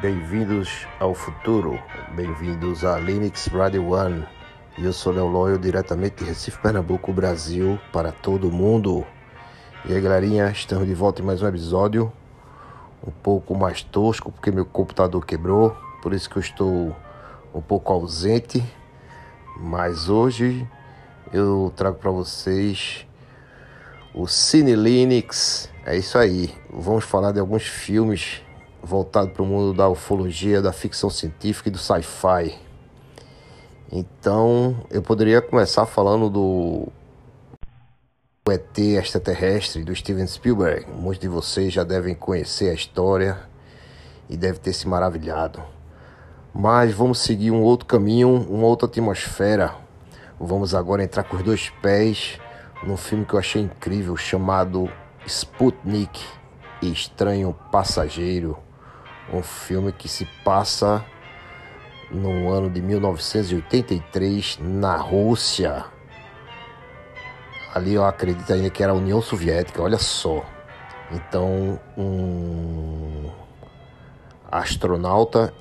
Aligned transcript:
Bem-vindos 0.00 0.86
ao 0.98 1.14
futuro, 1.14 1.78
bem-vindos 2.14 2.86
a 2.86 2.98
Linux 2.98 3.48
Radio 3.48 3.90
One. 3.90 4.26
Eu 4.78 4.94
sou 4.94 5.12
Léo 5.12 5.26
Loyo, 5.26 5.58
diretamente 5.58 6.16
de 6.16 6.24
Recife, 6.24 6.58
Pernambuco, 6.58 7.12
Brasil, 7.12 7.78
para 7.92 8.10
todo 8.10 8.50
mundo. 8.50 9.06
E 9.84 9.92
aí, 9.92 10.00
galerinha, 10.00 10.50
estamos 10.50 10.86
de 10.86 10.94
volta 10.94 11.20
em 11.20 11.24
mais 11.26 11.42
um 11.42 11.48
episódio. 11.48 12.10
Um 13.06 13.10
pouco 13.10 13.54
mais 13.54 13.82
tosco, 13.82 14.32
porque 14.32 14.50
meu 14.50 14.64
computador 14.64 15.22
quebrou, 15.26 15.76
por 16.00 16.14
isso 16.14 16.30
que 16.30 16.38
eu 16.38 16.40
estou 16.40 16.96
um 17.54 17.60
pouco 17.60 17.92
ausente. 17.92 18.64
Mas 19.58 20.08
hoje 20.08 20.66
eu 21.30 21.70
trago 21.76 21.98
para 21.98 22.10
vocês 22.10 23.06
o 24.14 24.26
Cine 24.26 24.74
Linux. 24.74 25.70
É 25.84 25.94
isso 25.94 26.16
aí. 26.16 26.54
Vamos 26.70 27.04
falar 27.04 27.32
de 27.32 27.40
alguns 27.40 27.64
filmes 27.64 28.40
voltado 28.82 29.30
para 29.30 29.42
o 29.42 29.46
mundo 29.46 29.74
da 29.74 29.88
ufologia, 29.88 30.62
da 30.62 30.72
ficção 30.72 31.10
científica 31.10 31.68
e 31.68 31.72
do 31.72 31.78
sci-fi. 31.78 32.58
Então, 33.92 34.76
eu 34.90 35.02
poderia 35.02 35.42
começar 35.42 35.84
falando 35.84 36.30
do 36.30 36.88
ET 38.48 38.78
extraterrestre 38.78 39.84
do 39.84 39.94
Steven 39.94 40.26
Spielberg. 40.26 40.90
Muitos 40.90 41.20
de 41.20 41.28
vocês 41.28 41.72
já 41.72 41.84
devem 41.84 42.14
conhecer 42.14 42.70
a 42.70 42.74
história 42.74 43.38
e 44.28 44.36
devem 44.36 44.60
ter 44.60 44.72
se 44.72 44.88
maravilhado. 44.88 45.62
Mas 46.52 46.92
vamos 46.92 47.20
seguir 47.20 47.50
um 47.50 47.62
outro 47.62 47.86
caminho, 47.86 48.28
uma 48.48 48.66
outra 48.66 48.88
atmosfera. 48.88 49.74
Vamos 50.38 50.74
agora 50.74 51.04
entrar 51.04 51.24
com 51.24 51.36
os 51.36 51.42
dois 51.42 51.70
pés 51.82 52.40
num 52.82 52.96
filme 52.96 53.24
que 53.24 53.34
eu 53.34 53.38
achei 53.38 53.62
incrível 53.62 54.16
chamado 54.16 54.90
Sputnik 55.26 56.20
Estranho 56.82 57.54
Passageiro 57.70 58.56
um 59.32 59.42
filme 59.42 59.92
que 59.92 60.08
se 60.08 60.26
passa 60.44 61.04
no 62.10 62.50
ano 62.50 62.68
de 62.68 62.80
1983 62.80 64.58
na 64.60 64.96
Rússia. 64.96 65.84
Ali 67.74 67.94
eu 67.94 68.04
acredito 68.04 68.52
ainda 68.52 68.68
que 68.68 68.82
era 68.82 68.92
a 68.92 68.96
União 68.96 69.22
Soviética, 69.22 69.80
olha 69.80 69.98
só. 69.98 70.44
Então, 71.12 71.78
um 71.96 73.30
astronauta 74.50 75.54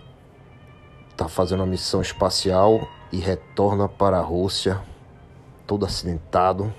está 1.12 1.28
fazendo 1.28 1.60
uma 1.60 1.68
missão 1.68 2.02
espacial 2.02 2.88
e 3.12 3.18
retorna 3.18 3.88
para 3.88 4.18
a 4.18 4.22
Rússia, 4.22 4.82
todo 5.68 5.86
acidentado. 5.86 6.74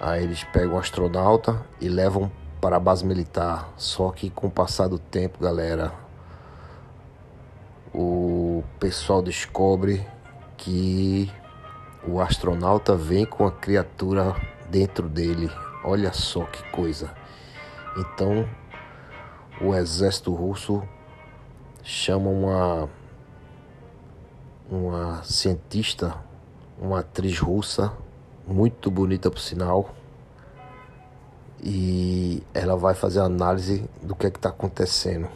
Aí 0.00 0.22
eles 0.22 0.44
pegam 0.44 0.74
o 0.74 0.78
astronauta 0.78 1.64
e 1.80 1.88
levam 1.88 2.30
para 2.60 2.76
a 2.76 2.80
base 2.80 3.04
militar. 3.04 3.72
Só 3.76 4.10
que 4.10 4.30
com 4.30 4.46
o 4.46 4.50
passar 4.50 4.88
do 4.88 4.98
tempo, 4.98 5.38
galera, 5.40 5.92
o 7.94 8.62
pessoal 8.78 9.22
descobre 9.22 10.06
que 10.56 11.30
o 12.06 12.20
astronauta 12.20 12.94
vem 12.94 13.24
com 13.24 13.46
a 13.46 13.52
criatura 13.52 14.34
dentro 14.70 15.08
dele. 15.08 15.50
Olha 15.84 16.12
só 16.12 16.44
que 16.44 16.62
coisa. 16.70 17.10
Então, 17.96 18.48
o 19.60 19.74
exército 19.74 20.34
russo 20.34 20.82
chama 21.82 22.28
uma 22.28 22.88
uma 24.68 25.22
cientista, 25.22 26.16
uma 26.76 27.00
atriz 27.00 27.38
russa 27.38 27.92
muito 28.46 28.90
bonita 28.90 29.30
por 29.30 29.38
sinal, 29.38 29.94
e 31.62 32.42
ela 32.52 32.76
vai 32.76 32.94
fazer 32.94 33.20
análise 33.20 33.88
do 34.02 34.14
que 34.14 34.26
é 34.26 34.30
que 34.30 34.38
está 34.38 34.48
acontecendo. 34.48 35.28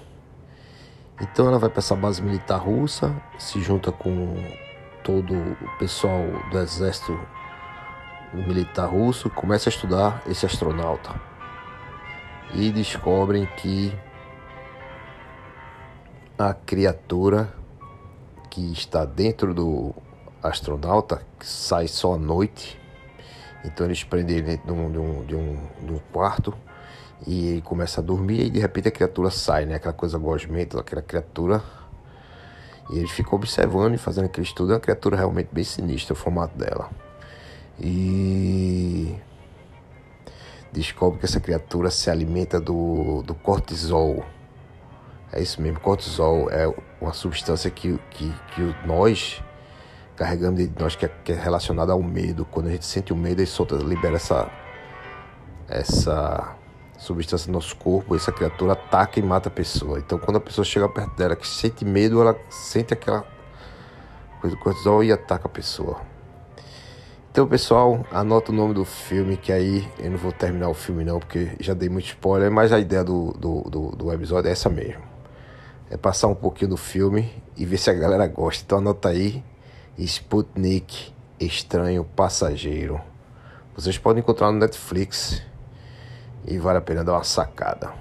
Então 1.21 1.47
ela 1.47 1.59
vai 1.59 1.69
para 1.69 1.81
essa 1.81 1.95
base 1.95 2.23
militar 2.23 2.59
russa, 2.59 3.15
se 3.39 3.61
junta 3.61 3.93
com 3.93 4.35
todo 5.03 5.35
o 5.35 5.79
pessoal 5.79 6.23
do 6.51 6.59
exército 6.59 7.19
militar 8.33 8.87
russo, 8.87 9.29
começa 9.31 9.69
a 9.69 9.71
estudar 9.71 10.23
esse 10.27 10.47
astronauta 10.47 11.15
e 12.55 12.71
descobrem 12.71 13.47
que 13.57 13.93
a 16.39 16.55
criatura 16.55 17.53
que 18.49 18.73
está 18.73 19.05
dentro 19.05 19.53
do 19.53 19.95
astronauta, 20.43 21.23
que 21.39 21.47
sai 21.47 21.87
só 21.87 22.15
à 22.15 22.19
noite, 22.19 22.81
então 23.65 23.87
eles 23.87 24.03
prendem 24.05 24.39
ele 24.39 24.47
dentro 24.47 24.67
de 24.67 24.73
um, 24.73 24.91
de 24.91 24.99
um, 24.99 25.25
de 25.25 25.35
um, 25.37 25.69
de 25.87 25.93
um 25.93 25.99
quarto 26.13 26.55
e 27.27 27.49
ele 27.49 27.63
começa 27.63 28.01
a 28.01 28.05
dormir 28.05 28.47
e 28.47 28.51
de 28.51 28.59
repente 28.59 28.89
a 28.89 28.91
criatura 28.91 29.31
sai, 29.31 29.67
né? 29.67 29.75
Aquela 29.75 29.93
coisa 29.93 30.19
gosmenta, 30.19 30.81
aquela 30.81 31.03
criatura. 31.03 31.63
E 32.91 32.99
ele 32.99 33.07
fica 33.07 33.35
observando 33.35 33.95
e 33.95 33.99
fazendo 33.99 34.25
aquele 34.25 34.47
estudo. 34.47 34.73
É 34.73 34.75
uma 34.75 34.81
criatura 34.81 35.17
realmente 35.17 35.49
bem 35.53 35.63
sinistra 35.63 36.15
o 36.15 36.17
formato 36.17 36.57
dela. 36.57 36.91
E 37.79 39.15
descobre 40.73 41.19
que 41.19 41.25
essa 41.25 41.41
criatura 41.41 41.91
se 41.91 42.11
alimenta 42.11 42.59
do, 42.59 43.23
do 43.23 43.35
cortisol. 43.35 44.25
É 45.33 45.41
isso 45.41 45.63
mesmo, 45.63 45.79
cortisol 45.79 46.51
é 46.51 46.67
uma 47.01 47.13
substância 47.13 47.71
que, 47.71 47.97
que, 48.11 48.35
que 48.55 48.75
nós 48.85 49.41
carregamos 50.21 50.61
de 50.61 50.71
nós 50.79 50.95
que 50.95 51.07
é, 51.07 51.11
que 51.25 51.33
é 51.33 51.35
relacionado 51.35 51.91
ao 51.91 52.03
medo. 52.03 52.45
Quando 52.45 52.67
a 52.67 52.71
gente 52.73 52.85
sente 52.85 53.11
o 53.11 53.17
medo, 53.17 53.41
ele 53.41 53.47
solta, 53.47 53.77
libera 53.77 54.17
essa, 54.17 54.51
essa 55.67 56.57
substância 56.99 57.47
no 57.47 57.55
nosso 57.55 57.75
corpo, 57.77 58.15
essa 58.15 58.31
criatura 58.31 58.75
ataca 58.75 59.19
e 59.19 59.23
mata 59.23 59.49
a 59.49 59.51
pessoa. 59.51 59.99
Então, 59.99 60.19
quando 60.19 60.37
a 60.37 60.41
pessoa 60.41 60.63
chega 60.63 60.87
perto 60.91 61.17
dela 61.17 61.35
que 61.35 61.49
sente 61.49 61.87
medo, 61.87 62.21
ela 62.21 62.39
sente 62.51 62.93
aquela 62.93 63.25
coisa 64.43 64.55
do 64.55 64.63
cortisol 64.63 65.03
e 65.03 65.11
ataca 65.11 65.47
a 65.47 65.51
pessoa. 65.51 66.03
Então, 67.33 67.47
pessoal, 67.47 68.05
anota 68.13 68.53
o 68.53 68.55
nome 68.55 68.75
do 68.75 68.85
filme, 68.85 69.39
que 69.39 69.51
aí 69.51 69.89
eu 69.99 70.11
não 70.11 70.19
vou 70.19 70.33
terminar 70.33 70.69
o 70.69 70.75
filme 70.75 71.03
não, 71.03 71.19
porque 71.19 71.53
já 71.61 71.73
dei 71.73 71.89
muito 71.89 72.09
spoiler, 72.09 72.51
mas 72.51 72.75
a 72.75 72.79
ideia 72.79 73.03
do, 73.03 73.33
do, 73.33 73.63
do, 73.63 73.91
do 73.97 74.13
episódio 74.13 74.51
é 74.51 74.53
essa 74.53 74.69
mesmo. 74.69 75.01
É 75.89 75.97
passar 75.97 76.29
um 76.29 76.35
pouquinho 76.35 76.73
do 76.73 76.77
filme 76.77 77.33
e 77.57 77.65
ver 77.65 77.79
se 77.79 77.89
a 77.89 77.95
galera 77.95 78.27
gosta. 78.27 78.63
Então 78.63 78.77
anota 78.77 79.09
aí 79.09 79.43
Sputnik 80.07 81.13
Estranho 81.39 82.05
Passageiro. 82.05 82.99
Vocês 83.77 83.99
podem 83.99 84.23
encontrar 84.23 84.51
no 84.51 84.59
Netflix 84.59 85.43
e 86.47 86.59
vale 86.59 86.79
a 86.79 86.81
pena 86.81 87.05
dar 87.05 87.13
uma 87.13 87.25
sacada. 87.25 87.93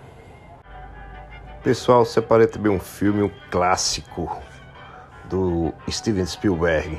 Pessoal, 1.61 2.05
separei 2.05 2.47
também 2.47 2.71
um 2.71 2.79
filme, 2.79 3.21
um 3.21 3.31
clássico 3.51 4.31
do 5.29 5.73
Steven 5.89 6.25
Spielberg. 6.25 6.97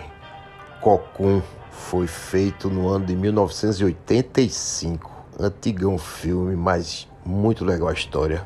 Cocoon 0.83 1.41
foi 1.71 2.07
feito 2.07 2.69
no 2.69 2.87
ano 2.87 3.07
de 3.07 3.17
1985. 3.17 5.11
Antigão 5.39 5.97
filme, 5.97 6.55
mas 6.55 7.09
muito 7.25 7.65
legal 7.65 7.89
a 7.89 7.95
história. 7.95 8.45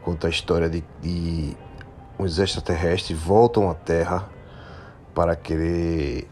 Conta 0.00 0.26
a 0.26 0.30
história 0.30 0.70
de, 0.70 0.82
de 1.02 1.54
uns 2.18 2.38
extraterrestres 2.38 3.18
voltam 3.18 3.70
à 3.70 3.74
Terra 3.74 4.39
para 5.14 5.36
querer 5.36 6.28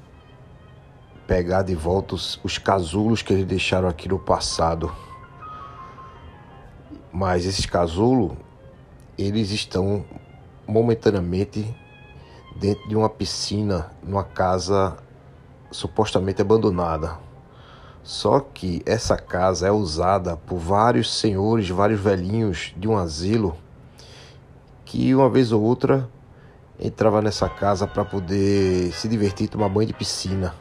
pegar 1.27 1.62
de 1.62 1.75
volta 1.75 2.15
os, 2.15 2.41
os 2.43 2.59
casulos 2.59 3.22
que 3.22 3.33
eles 3.33 3.44
deixaram 3.44 3.89
aqui 3.89 4.09
no 4.09 4.19
passado. 4.19 4.91
Mas 7.12 7.44
esses 7.44 7.67
casulos, 7.67 8.37
eles 9.17 9.50
estão 9.50 10.05
momentaneamente 10.67 11.75
dentro 12.56 12.88
de 12.88 12.97
uma 12.97 13.09
piscina, 13.09 13.91
numa 14.03 14.25
casa 14.25 14.97
supostamente 15.71 16.41
abandonada. 16.41 17.19
Só 18.03 18.41
que 18.41 18.83
essa 18.87 19.17
casa 19.17 19.67
é 19.67 19.71
usada 19.71 20.37
por 20.37 20.56
vários 20.56 21.15
senhores, 21.15 21.69
vários 21.69 22.00
velhinhos 22.00 22.72
de 22.77 22.88
um 22.88 22.97
asilo 22.97 23.56
que 24.84 25.15
uma 25.15 25.28
vez 25.28 25.52
ou 25.52 25.62
outra 25.62 26.08
entrava 26.78 27.20
nessa 27.20 27.48
casa 27.48 27.86
para 27.86 28.04
poder 28.04 28.92
se 28.92 29.08
divertir, 29.08 29.48
tomar 29.48 29.69
banho 29.69 29.88
de 29.88 29.92
piscina. 29.92 30.54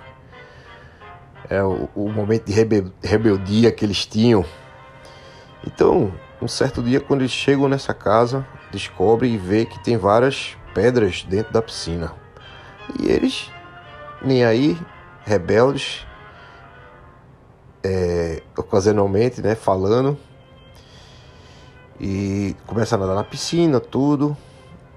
É 1.49 1.61
o, 1.61 1.87
o 1.95 2.09
momento 2.09 2.45
de 2.45 2.53
rebel, 2.53 2.91
rebeldia 3.03 3.71
que 3.71 3.85
eles 3.85 4.05
tinham. 4.05 4.43
Então, 5.65 6.11
um 6.41 6.47
certo 6.47 6.81
dia, 6.81 6.99
quando 6.99 7.21
eles 7.21 7.31
chegam 7.31 7.69
nessa 7.69 7.93
casa, 7.93 8.45
descobrem 8.71 9.35
e 9.35 9.37
vê 9.37 9.65
que 9.65 9.81
tem 9.83 9.95
várias 9.95 10.57
pedras 10.73 11.23
dentro 11.23 11.53
da 11.53 11.61
piscina. 11.61 12.13
E 12.99 13.07
eles, 13.07 13.51
nem 14.21 14.43
aí, 14.43 14.77
rebeldes, 15.23 16.05
é, 17.83 18.41
ocasionalmente, 18.57 19.41
né, 19.41 19.55
falando, 19.55 20.17
e 21.99 22.55
começam 22.65 22.97
a 22.97 23.01
nadar 23.01 23.15
na 23.15 23.23
piscina, 23.23 23.79
tudo 23.79 24.35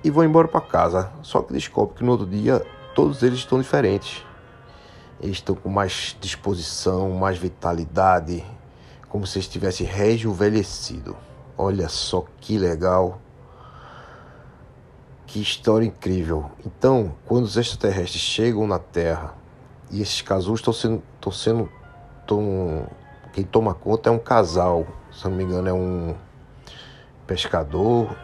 e 0.03 0.11
vão 0.11 0.25
embora 0.25 0.49
para 0.49 0.61
casa. 0.61 1.13
Só 1.23 1.43
que 1.43 1.53
descobre 1.53 1.97
que 1.97 2.05
no 2.05 2.13
outro 2.13 2.27
dia 2.27 2.65
todos 2.95 3.23
eles 3.23 3.39
estão 3.39 3.61
diferentes. 3.61 4.25
Eles 5.21 5.37
estão 5.37 5.55
com 5.55 5.69
mais 5.69 6.17
disposição, 6.21 7.11
mais 7.11 7.37
vitalidade, 7.37 8.45
como 9.09 9.27
se 9.27 9.39
estivesse 9.39 9.85
rejuvenescido. 9.85 11.17
Olha 11.57 11.89
só 11.89 12.25
que 12.41 12.57
legal. 12.57 13.21
Que 15.27 15.41
história 15.41 15.87
incrível. 15.87 16.51
Então, 16.65 17.15
quando 17.27 17.45
os 17.45 17.57
extraterrestres 17.57 18.23
chegam 18.23 18.67
na 18.67 18.79
Terra 18.79 19.35
e 19.91 20.01
esses 20.01 20.23
casulos 20.23 20.61
estão 20.61 20.73
sendo, 20.73 21.03
estão 21.17 21.31
sendo 21.31 21.69
tão, 22.27 22.87
quem 23.33 23.45
toma 23.45 23.75
conta 23.75 24.09
é 24.09 24.13
um 24.13 24.19
casal, 24.19 24.87
se 25.13 25.29
não 25.29 25.37
me 25.37 25.45
engano 25.45 25.69
é 25.69 25.73
um 25.73 26.17
pescador 27.27 28.17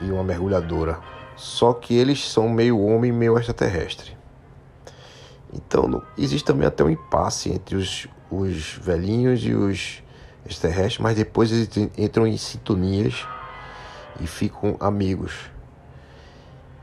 e 0.00 0.10
uma 0.10 0.22
mergulhadora. 0.22 1.13
Só 1.36 1.72
que 1.72 1.94
eles 1.94 2.30
são 2.30 2.48
meio 2.48 2.78
homem, 2.80 3.12
meio 3.12 3.36
extraterrestre. 3.38 4.16
Então 5.52 6.02
existe 6.18 6.44
também 6.44 6.66
até 6.66 6.82
um 6.82 6.90
impasse 6.90 7.50
entre 7.50 7.76
os, 7.76 8.08
os 8.30 8.74
velhinhos 8.74 9.44
e 9.44 9.52
os 9.52 10.02
extraterrestres, 10.44 10.98
mas 10.98 11.16
depois 11.16 11.50
eles 11.52 11.68
entram 11.96 12.26
em 12.26 12.36
sintonias 12.36 13.26
e 14.20 14.26
ficam 14.26 14.76
amigos. 14.80 15.50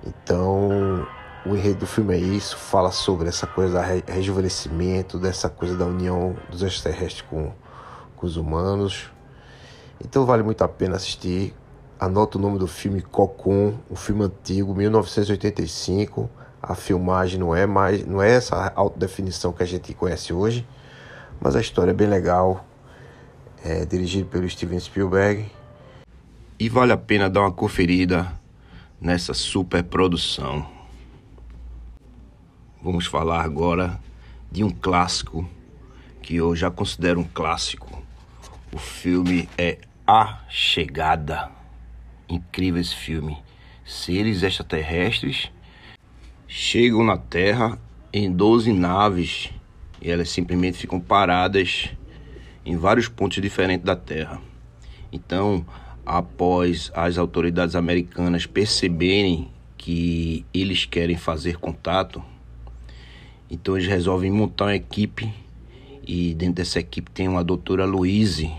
Então, 0.06 1.07
o 1.45 1.56
enredo 1.56 1.81
do 1.81 1.88
filme 1.88 2.15
é 2.15 2.18
isso, 2.18 2.57
fala 2.57 2.92
sobre 2.92 3.27
essa 3.27 3.45
coisa 3.45 3.81
do 3.81 4.12
rejuvenescimento, 4.12 5.19
dessa 5.19 5.50
coisa 5.50 5.77
da 5.77 5.86
união 5.86 6.36
dos 6.50 6.63
extraterrestres 6.63 7.21
com, 7.30 7.51
com 8.15 8.25
os 8.25 8.38
humanos. 8.38 9.12
Então 10.04 10.25
vale 10.25 10.42
muito 10.44 10.63
a 10.63 10.68
pena 10.68 10.95
assistir. 10.95 11.54
Anota 12.01 12.39
o 12.39 12.42
nome 12.42 12.57
do 12.57 12.65
filme 12.65 13.00
Cocum, 13.00 13.77
um 13.88 13.95
filme 13.95 14.24
antigo, 14.24 14.74
1985. 14.74 16.27
A 16.59 16.74
filmagem 16.74 17.39
não 17.39 17.56
é 17.56 17.68
mais, 17.68 18.03
não 18.07 18.19
é 18.19 18.31
essa 18.31 18.74
alta 18.75 18.98
definição 18.98 19.53
que 19.53 19.62
a 19.62 19.68
gente 19.68 19.94
conhece 19.94 20.33
hoje, 20.33 20.68
mas 21.39 21.56
a 21.56 21.62
história 21.62 21.92
é 21.92 21.94
bem 21.94 22.07
legal. 22.07 22.65
É 23.63 23.86
dirigido 23.86 24.27
pelo 24.27 24.50
Steven 24.50 24.80
Spielberg. 24.80 25.45
E 26.57 26.69
vale 26.69 26.92
a 26.92 26.98
pena 26.98 27.30
dar 27.30 27.42
uma 27.42 27.51
conferida 27.51 28.33
nessa 29.00 29.36
super 29.36 29.83
produção. 29.83 30.68
Vamos 32.81 33.06
falar 33.06 33.44
agora 33.44 34.00
de 34.51 34.63
um 34.63 34.71
clássico 34.71 35.47
que 36.19 36.36
eu 36.36 36.56
já 36.56 36.71
considero 36.71 37.19
um 37.19 37.27
clássico. 37.31 38.01
O 38.74 38.80
filme 38.80 39.47
é 39.56 39.77
A 40.07 40.39
Chegada. 40.50 41.61
Incrível 42.31 42.80
esse 42.80 42.95
filme. 42.95 43.38
Seres 43.83 44.42
extraterrestres 44.42 45.51
chegam 46.48 47.04
na 47.04 47.18
Terra 47.18 47.78
em 48.13 48.31
12 48.31 48.72
naves 48.72 49.50
e 50.01 50.10
elas 50.10 50.30
simplesmente 50.30 50.78
ficam 50.78 50.98
paradas 50.98 51.89
em 52.66 52.78
vários 52.78 53.10
pontos 53.10 53.42
diferentes 53.42 53.86
da 53.86 53.98
Terra. 53.98 54.42
Então, 55.12 55.66
após 56.06 56.89
as 56.95 57.18
autoridades 57.18 57.75
americanas 57.75 58.45
perceberem 58.45 59.50
que 59.78 60.45
eles 60.54 60.86
querem 60.86 61.18
fazer 61.18 61.57
contato, 61.57 62.24
então 63.50 63.75
eles 63.75 63.89
resolvem 63.89 64.31
montar 64.31 64.68
uma 64.68 64.75
equipe 64.75 65.33
e 66.07 66.33
dentro 66.33 66.56
dessa 66.56 66.80
equipe 66.80 67.12
tem 67.12 67.28
uma 67.28 67.44
doutora 67.44 67.83
Louise, 67.83 68.50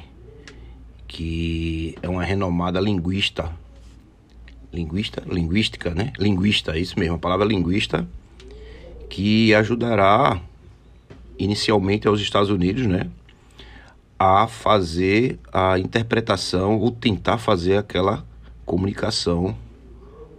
que 1.09 1.97
é 2.03 2.09
uma 2.09 2.23
renomada 2.23 2.79
linguista. 2.79 3.62
Linguista? 4.73 5.23
Linguística, 5.27 5.95
né? 5.95 6.13
Linguista, 6.19 6.77
é 6.77 6.81
isso 6.81 6.99
mesmo, 6.99 7.17
a 7.17 7.19
palavra 7.19 7.45
linguista, 7.45 8.09
que 9.09 9.55
ajudará 9.55 10.41
inicialmente 11.39 12.09
aos 12.09 12.21
Estados 12.21 12.51
Unidos, 12.51 12.87
né? 12.87 13.11
a 14.25 14.47
fazer 14.47 15.41
a 15.53 15.81
interpretação 15.81 16.79
ou 16.79 16.93
tentar 16.93 17.39
fazer 17.39 17.77
aquela 17.77 18.25
comunicação 18.65 19.57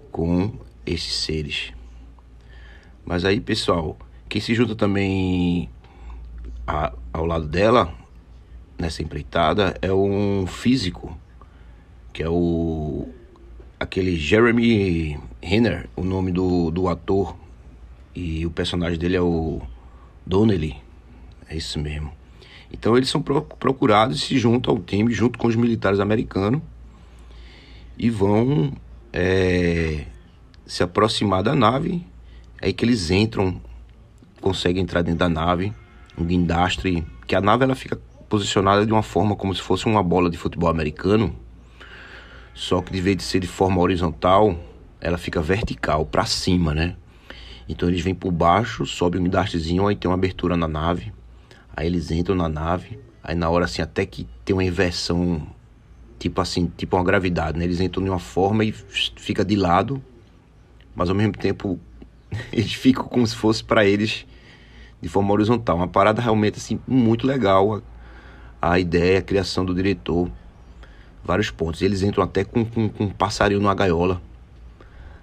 com 0.09 0.53
esses 0.85 1.13
seres. 1.13 1.73
Mas 3.03 3.25
aí, 3.25 3.41
pessoal, 3.41 3.97
quem 4.29 4.39
se 4.39 4.55
junta 4.55 4.73
também 4.73 5.69
a, 6.65 6.93
ao 7.11 7.25
lado 7.25 7.45
dela 7.45 7.93
nessa 8.79 9.03
empreitada 9.03 9.77
é 9.81 9.91
um 9.91 10.47
físico, 10.47 11.17
que 12.13 12.23
é 12.23 12.29
o 12.29 13.09
aquele 13.83 14.15
Jeremy 14.15 15.19
Renner, 15.41 15.89
o 15.95 16.03
nome 16.03 16.31
do, 16.31 16.71
do 16.71 16.87
ator, 16.87 17.35
e 18.15 18.45
o 18.45 18.51
personagem 18.51 18.97
dele 18.97 19.17
é 19.17 19.21
o 19.21 19.61
Donnelly. 20.25 20.77
É 21.47 21.55
isso 21.55 21.77
mesmo. 21.79 22.11
Então 22.71 22.97
eles 22.97 23.09
são 23.09 23.21
procurados 23.21 24.17
e 24.17 24.19
se 24.21 24.37
juntam 24.39 24.73
ao 24.73 24.81
time 24.81 25.13
junto 25.13 25.37
com 25.37 25.47
os 25.47 25.55
militares 25.55 25.99
americanos 25.99 26.61
e 27.97 28.09
vão 28.09 28.71
é, 29.11 30.05
se 30.65 30.81
aproximar 30.81 31.43
da 31.43 31.53
nave. 31.53 32.05
É 32.61 32.67
aí 32.67 32.73
que 32.73 32.85
eles 32.85 33.11
entram, 33.11 33.61
conseguem 34.41 34.81
entrar 34.81 35.01
dentro 35.01 35.19
da 35.19 35.29
nave, 35.29 35.73
um 36.17 36.23
guindastre, 36.23 37.05
que 37.27 37.35
a 37.35 37.41
nave 37.41 37.63
ela 37.63 37.75
fica 37.75 37.99
posicionada 38.29 38.85
de 38.85 38.91
uma 38.91 39.03
forma 39.03 39.35
como 39.35 39.53
se 39.53 39.61
fosse 39.61 39.85
uma 39.85 40.01
bola 40.01 40.29
de 40.29 40.37
futebol 40.37 40.69
americano, 40.69 41.35
só 42.53 42.81
que 42.81 42.91
de 42.91 43.01
vez 43.01 43.17
de 43.17 43.23
ser 43.23 43.39
de 43.39 43.47
forma 43.47 43.81
horizontal, 43.81 44.57
ela 45.01 45.17
fica 45.17 45.41
vertical 45.41 46.05
para 46.05 46.25
cima, 46.25 46.73
né? 46.73 46.95
Então 47.67 47.89
eles 47.89 48.01
vêm 48.01 48.13
por 48.13 48.31
baixo, 48.31 48.85
sobe 48.85 49.17
um 49.17 49.23
guindastrezinho, 49.23 49.87
aí 49.87 49.95
tem 49.95 50.09
uma 50.09 50.15
abertura 50.15 50.55
na 50.55 50.67
nave 50.67 51.11
Aí 51.75 51.87
eles 51.87 52.11
entram 52.11 52.35
na 52.35 52.47
nave, 52.47 52.99
aí 53.23 53.33
na 53.35 53.49
hora 53.49 53.65
assim, 53.65 53.81
até 53.81 54.05
que 54.05 54.27
tem 54.45 54.55
uma 54.55 54.63
inversão, 54.63 55.41
tipo 56.19 56.39
assim, 56.39 56.71
tipo 56.77 56.95
uma 56.95 57.03
gravidade, 57.03 57.57
né? 57.57 57.65
Eles 57.65 57.79
entram 57.79 58.03
de 58.03 58.09
uma 58.11 58.19
forma 58.19 58.63
e 58.63 58.71
fica 58.71 59.43
de 59.43 59.55
lado, 59.55 60.01
mas 60.95 61.09
ao 61.09 61.15
mesmo 61.15 61.33
tempo 61.33 61.79
eles 62.53 62.73
ficam 62.73 63.05
como 63.05 63.25
se 63.25 63.35
fosse 63.35 63.63
para 63.63 63.83
eles 63.83 64.25
de 65.01 65.09
forma 65.09 65.33
horizontal. 65.33 65.77
Uma 65.77 65.87
parada 65.87 66.21
realmente 66.21 66.59
assim 66.59 66.79
muito 66.87 67.25
legal 67.25 67.81
a, 68.61 68.73
a 68.73 68.79
ideia, 68.79 69.17
a 69.17 69.23
criação 69.23 69.65
do 69.65 69.73
diretor. 69.73 70.29
Vários 71.23 71.49
pontos. 71.49 71.81
Eles 71.81 72.01
entram 72.01 72.23
até 72.23 72.43
com, 72.43 72.65
com, 72.65 72.89
com 72.89 73.03
um 73.05 73.09
passarinho 73.09 73.61
numa 73.61 73.73
gaiola. 73.73 74.21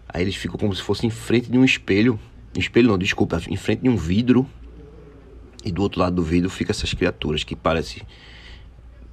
Aí 0.08 0.23
eles 0.23 0.35
ficam 0.35 0.58
como 0.58 0.75
se 0.75 0.82
fosse 0.82 1.06
em 1.06 1.11
frente 1.11 1.50
de 1.50 1.58
um 1.58 1.64
espelho. 1.64 2.19
Espelho 2.56 2.88
não, 2.88 2.99
desculpa, 2.99 3.41
em 3.49 3.56
frente 3.56 3.82
de 3.82 3.88
um 3.88 3.97
vidro 3.97 4.47
e 5.64 5.70
do 5.70 5.82
outro 5.82 6.00
lado 6.00 6.17
do 6.17 6.23
vidro 6.23 6.49
fica 6.49 6.73
essas 6.73 6.93
criaturas 6.94 7.44
que 7.44 7.55
parecem 7.55 8.02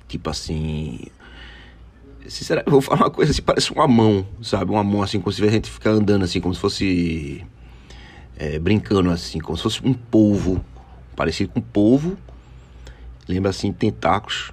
tipo 0.08 0.30
assim. 0.30 1.00
Sinceramente, 2.28 2.70
vou 2.70 2.82
falar 2.82 3.04
uma 3.04 3.12
coisa 3.12 3.32
assim, 3.32 3.42
parece 3.42 3.72
uma 3.72 3.88
mão, 3.88 4.26
sabe? 4.42 4.72
Uma 4.72 4.84
mão 4.84 5.02
assim, 5.02 5.20
como 5.20 5.32
se 5.32 5.44
a 5.44 5.50
gente 5.50 5.70
ficar 5.70 5.92
andando 5.92 6.24
assim, 6.24 6.42
como 6.42 6.54
se 6.54 6.60
fosse. 6.60 7.46
É, 8.38 8.60
brincando 8.60 9.10
assim, 9.10 9.40
como 9.40 9.58
se 9.58 9.64
fosse 9.64 9.82
um 9.84 9.94
polvo. 9.94 10.64
Parecido 11.16 11.52
com 11.52 11.60
um 11.60 11.64
polvo. 11.64 12.18
Lembra 13.28 13.50
assim, 13.50 13.72
tentáculos. 13.72 14.52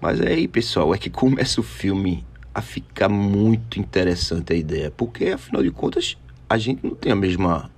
Mas 0.00 0.20
aí, 0.20 0.46
pessoal, 0.46 0.94
é 0.94 0.98
que 0.98 1.10
começa 1.10 1.60
o 1.60 1.64
filme 1.64 2.24
a 2.54 2.62
ficar 2.62 3.08
muito 3.08 3.78
interessante 3.78 4.52
a 4.52 4.56
ideia. 4.56 4.90
Porque, 4.90 5.26
afinal 5.26 5.62
de 5.62 5.70
contas, 5.70 6.16
a 6.48 6.56
gente 6.56 6.84
não 6.84 6.94
tem 6.94 7.12
a 7.12 7.16
mesma 7.16 7.70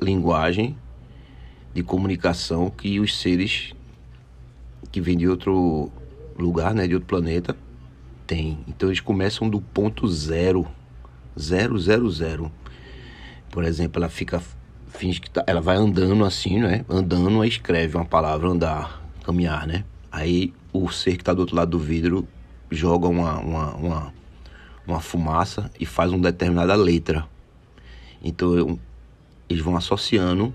linguagem 0.00 0.76
de 1.74 1.82
comunicação 1.82 2.70
que 2.70 2.98
os 3.00 3.18
seres 3.18 3.72
que 4.90 5.00
vêm 5.00 5.16
de 5.16 5.28
outro 5.28 5.90
lugar, 6.38 6.74
né, 6.74 6.86
de 6.86 6.94
outro 6.94 7.08
planeta, 7.08 7.56
têm. 8.26 8.58
Então 8.66 8.88
eles 8.88 9.00
começam 9.00 9.48
do 9.48 9.60
ponto 9.60 10.08
zero, 10.08 10.66
zero, 11.38 11.78
zero, 11.78 12.10
zero. 12.10 12.52
Por 13.50 13.64
exemplo, 13.64 14.00
ela 14.00 14.08
fica 14.08 14.42
finge 14.88 15.20
que 15.20 15.30
tá, 15.30 15.44
ela 15.46 15.60
vai 15.60 15.76
andando 15.76 16.24
assim, 16.24 16.58
né? 16.58 16.84
Andando, 16.88 17.44
escreve 17.44 17.96
uma 17.96 18.04
palavra 18.04 18.48
andar, 18.48 19.02
caminhar, 19.22 19.66
né? 19.66 19.84
Aí 20.10 20.52
o 20.82 20.90
ser 20.90 21.16
que 21.16 21.22
está 21.22 21.32
do 21.32 21.40
outro 21.40 21.56
lado 21.56 21.70
do 21.70 21.78
vidro 21.78 22.26
joga 22.70 23.06
uma, 23.06 23.38
uma, 23.38 23.74
uma, 23.74 24.14
uma 24.86 25.00
fumaça 25.00 25.70
e 25.78 25.86
faz 25.86 26.12
uma 26.12 26.22
determinada 26.30 26.74
letra. 26.74 27.26
Então 28.22 28.54
eu, 28.54 28.78
eles 29.48 29.62
vão 29.62 29.76
associando 29.76 30.54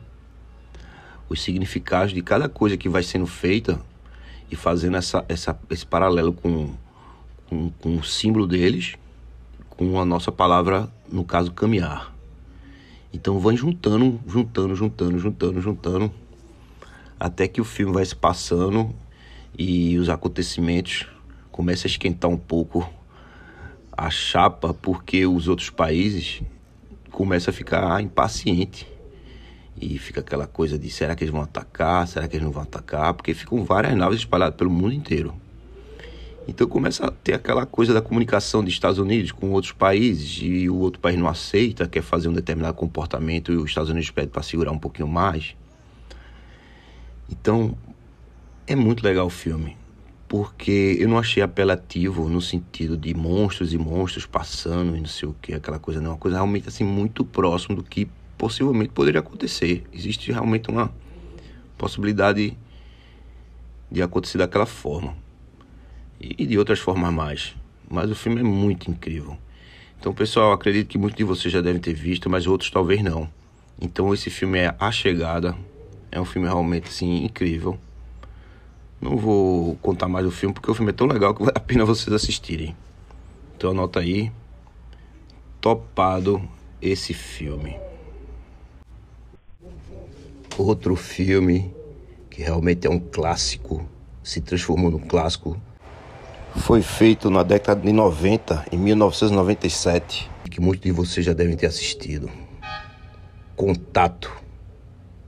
os 1.29 1.41
significados 1.41 2.13
de 2.13 2.21
cada 2.21 2.49
coisa 2.49 2.75
que 2.75 2.89
vai 2.89 3.03
sendo 3.03 3.25
feita 3.25 3.79
e 4.51 4.55
fazendo 4.55 4.97
essa, 4.97 5.23
essa, 5.29 5.57
esse 5.69 5.85
paralelo 5.85 6.33
com, 6.33 6.73
com, 7.47 7.69
com 7.69 7.95
o 7.97 8.03
símbolo 8.03 8.45
deles, 8.45 8.95
com 9.69 9.99
a 9.99 10.05
nossa 10.05 10.31
palavra, 10.31 10.91
no 11.09 11.23
caso, 11.23 11.51
caminhar. 11.51 12.13
Então 13.13 13.39
vai 13.39 13.55
juntando, 13.55 14.19
juntando, 14.27 14.75
juntando, 14.75 15.19
juntando, 15.19 15.61
juntando, 15.61 16.11
até 17.19 17.47
que 17.47 17.61
o 17.61 17.65
filme 17.65 17.93
vai 17.93 18.05
se 18.05 18.15
passando 18.15 18.93
e 19.58 19.98
os 19.98 20.10
acontecimentos 20.10 21.08
começam 21.51 21.88
a 21.88 21.91
esquentar 21.91 22.29
um 22.29 22.38
pouco 22.38 22.88
a 23.91 24.10
chapa, 24.10 24.74
porque 24.74 25.25
os 25.25 25.48
outros 25.48 25.70
países 25.70 26.41
começam 27.12 27.51
a 27.51 27.53
ficar 27.53 28.01
impacientes 28.01 28.88
e 29.79 29.98
fica 29.98 30.22
aquela 30.22 30.48
coisa 30.48 30.77
de 30.77 30.89
será 30.89 31.15
que 31.15 31.24
eles 31.24 31.31
vão 31.31 31.41
atacar, 31.41 32.08
será 32.08 32.27
que 32.27 32.36
eles 32.36 32.46
não 32.46 32.51
vão 32.51 32.63
atacar, 32.63 33.13
porque 33.13 33.34
ficam 33.34 33.63
várias 33.63 33.96
naves 33.96 34.20
espalhadas 34.20 34.55
pelo 34.55 34.70
mundo 34.70 34.93
inteiro. 34.93 35.34
Então 36.48 36.67
começa 36.67 37.05
a 37.05 37.12
ter 37.12 37.34
aquela 37.34 37.65
coisa 37.65 37.93
da 37.93 38.01
comunicação 38.01 38.63
dos 38.63 38.74
Estados 38.74 38.98
Unidos 38.98 39.31
com 39.31 39.51
outros 39.51 39.72
países 39.72 40.39
e 40.41 40.70
o 40.70 40.75
outro 40.77 41.00
país 41.00 41.17
não 41.17 41.27
aceita, 41.27 41.88
quer 41.88 42.01
fazer 42.01 42.27
um 42.29 42.34
determinado 42.34 42.74
comportamento 42.75 43.51
e 43.51 43.55
os 43.55 43.70
Estados 43.70 43.89
Unidos 43.89 44.10
pedem 44.10 44.29
para 44.29 44.41
segurar 44.41 44.72
um 44.72 44.79
pouquinho 44.79 45.08
mais. 45.08 45.55
Então 47.29 47.77
é 48.71 48.75
muito 48.75 49.03
legal 49.03 49.27
o 49.27 49.29
filme, 49.29 49.75
porque 50.27 50.95
eu 50.97 51.09
não 51.09 51.17
achei 51.17 51.43
apelativo 51.43 52.29
no 52.29 52.41
sentido 52.41 52.95
de 52.95 53.13
monstros 53.13 53.73
e 53.73 53.77
monstros 53.77 54.25
passando 54.25 54.95
e 54.95 54.99
não 54.99 55.07
sei 55.07 55.27
o 55.27 55.35
que, 55.41 55.53
aquela 55.53 55.77
coisa, 55.77 55.99
não, 55.99 56.11
é 56.11 56.13
uma 56.13 56.19
coisa 56.19 56.37
realmente 56.37 56.69
assim 56.69 56.85
muito 56.85 57.25
próximo 57.25 57.75
do 57.75 57.83
que 57.83 58.07
possivelmente 58.37 58.91
poderia 58.93 59.19
acontecer. 59.19 59.83
Existe 59.91 60.31
realmente 60.31 60.69
uma 60.69 60.89
possibilidade 61.77 62.57
de 63.91 64.01
acontecer 64.01 64.37
daquela 64.37 64.65
forma 64.65 65.15
e 66.17 66.45
de 66.45 66.57
outras 66.57 66.79
formas 66.79 67.13
mais. 67.13 67.55
Mas 67.89 68.09
o 68.09 68.15
filme 68.15 68.39
é 68.39 68.43
muito 68.43 68.89
incrível. 68.89 69.37
Então, 69.99 70.13
pessoal, 70.13 70.53
acredito 70.53 70.87
que 70.87 70.97
muitos 70.97 71.17
de 71.17 71.25
vocês 71.25 71.53
já 71.53 71.59
devem 71.59 71.81
ter 71.81 71.93
visto, 71.93 72.29
mas 72.29 72.47
outros 72.47 72.71
talvez 72.71 73.03
não. 73.03 73.29
Então, 73.79 74.13
esse 74.13 74.29
filme 74.29 74.59
é 74.59 74.73
A 74.79 74.91
Chegada. 74.91 75.55
É 76.09 76.21
um 76.21 76.25
filme 76.25 76.47
realmente 76.47 76.87
assim 76.87 77.25
incrível. 77.25 77.77
Não 79.01 79.17
vou 79.17 79.75
contar 79.77 80.08
mais 80.08 80.25
o 80.25 80.31
filme 80.31 80.53
porque 80.53 80.70
o 80.70 80.75
filme 80.75 80.91
é 80.91 80.93
tão 80.93 81.08
legal 81.08 81.34
que 81.34 81.41
vale 81.41 81.53
a 81.55 81.60
pena 81.60 81.84
vocês 81.84 82.13
assistirem. 82.13 82.75
Então, 83.58 83.72
anota 83.72 84.00
aí. 84.00 84.31
Topado 85.60 86.41
esse 86.79 87.13
filme. 87.13 87.75
Outro 90.58 90.96
filme 90.96 91.74
que 92.29 92.41
realmente 92.41 92.88
é 92.88 92.89
um 92.89 93.00
clássico, 93.00 93.86
se 94.24 94.39
transformou 94.39 94.89
num 94.89 95.00
clássico 95.00 95.60
foi 96.55 96.81
feito 96.81 97.29
na 97.29 97.43
década 97.43 97.81
de 97.81 97.91
90, 97.91 98.65
em 98.72 98.77
1997, 98.77 100.29
que 100.50 100.60
muitos 100.60 100.84
de 100.84 100.91
vocês 100.91 101.25
já 101.25 101.34
devem 101.34 101.55
ter 101.55 101.67
assistido. 101.67 102.29
Contato. 103.55 104.31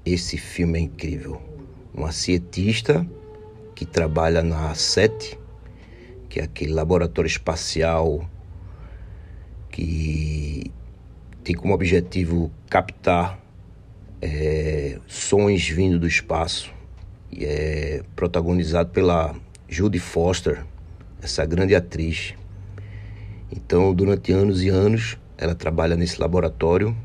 Esse 0.06 0.38
filme 0.38 0.80
é 0.80 0.82
incrível. 0.82 1.42
Uma 1.94 2.12
cientista 2.12 3.08
que 3.76 3.86
trabalha 3.86 4.42
na 4.42 4.74
SET, 4.76 5.38
que 6.30 6.40
é 6.40 6.44
aquele 6.44 6.74
laboratório 6.74 7.28
espacial 7.28 8.28
que 9.70 10.72
tem 11.44 11.56
como 11.56 11.74
objetivo 11.74 12.52
captar 12.70 13.40
é, 14.22 15.00
sons 15.08 15.68
vindo 15.68 16.00
do 16.00 16.08
espaço. 16.08 16.72
E 17.32 17.44
é 17.44 18.04
protagonizado 18.16 18.92
pela 18.92 19.36
Judy 19.68 20.00
Foster, 20.00 20.64
essa 21.22 21.46
grande 21.46 21.76
atriz. 21.76 22.36
Então, 23.52 23.94
durante 23.94 24.32
anos 24.32 24.64
e 24.64 24.70
anos, 24.70 25.18
ela 25.38 25.56
trabalha 25.56 25.96
nesse 25.96 26.20
laboratório, 26.22 26.96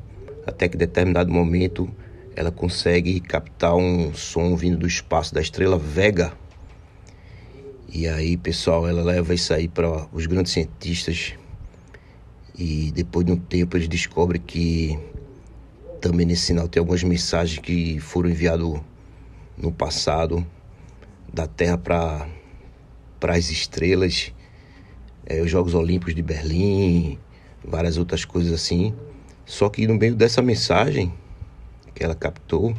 até 0.47 0.69
que 0.69 0.77
em 0.77 0.79
determinado 0.79 1.31
momento 1.31 1.91
ela 2.37 2.53
consegue 2.53 3.19
captar 3.21 3.75
um 3.75 4.15
som 4.15 4.55
vindo 4.55 4.79
do 4.79 4.87
espaço 4.87 5.35
da 5.35 5.41
estrela 5.41 5.77
Vega. 5.77 6.33
E 7.91 8.07
aí, 8.07 8.37
pessoal, 8.37 8.87
ela 8.87 9.03
leva 9.03 9.33
isso 9.33 9.55
aí 9.55 9.67
para 9.67 10.07
os 10.13 10.27
grandes 10.27 10.53
cientistas. 10.53 11.33
E 12.55 12.93
depois 12.93 13.25
de 13.25 13.33
um 13.33 13.37
tempo 13.37 13.79
eles 13.79 13.89
descobrem 13.89 14.43
que 14.43 14.99
também 15.99 16.27
nesse 16.27 16.43
sinal 16.43 16.69
tem 16.69 16.81
algumas 16.81 17.03
mensagens 17.03 17.59
que 17.59 17.99
foram 17.99 18.29
enviadas 18.29 18.79
no 19.57 19.73
passado 19.73 20.47
da 21.33 21.47
Terra 21.47 21.79
para 21.79 22.29
para 23.19 23.35
as 23.35 23.51
estrelas, 23.51 24.33
é, 25.27 25.41
os 25.41 25.51
Jogos 25.51 25.75
Olímpicos 25.75 26.15
de 26.15 26.23
Berlim, 26.23 27.19
várias 27.65 27.97
outras 27.97 28.25
coisas 28.25 28.53
assim. 28.53 28.95
Só 29.47 29.69
que 29.71 29.87
no 29.87 29.95
meio 29.95 30.15
dessa 30.15 30.43
mensagem 30.43 31.13
que 31.95 32.05
ela 32.05 32.15
captou, 32.15 32.77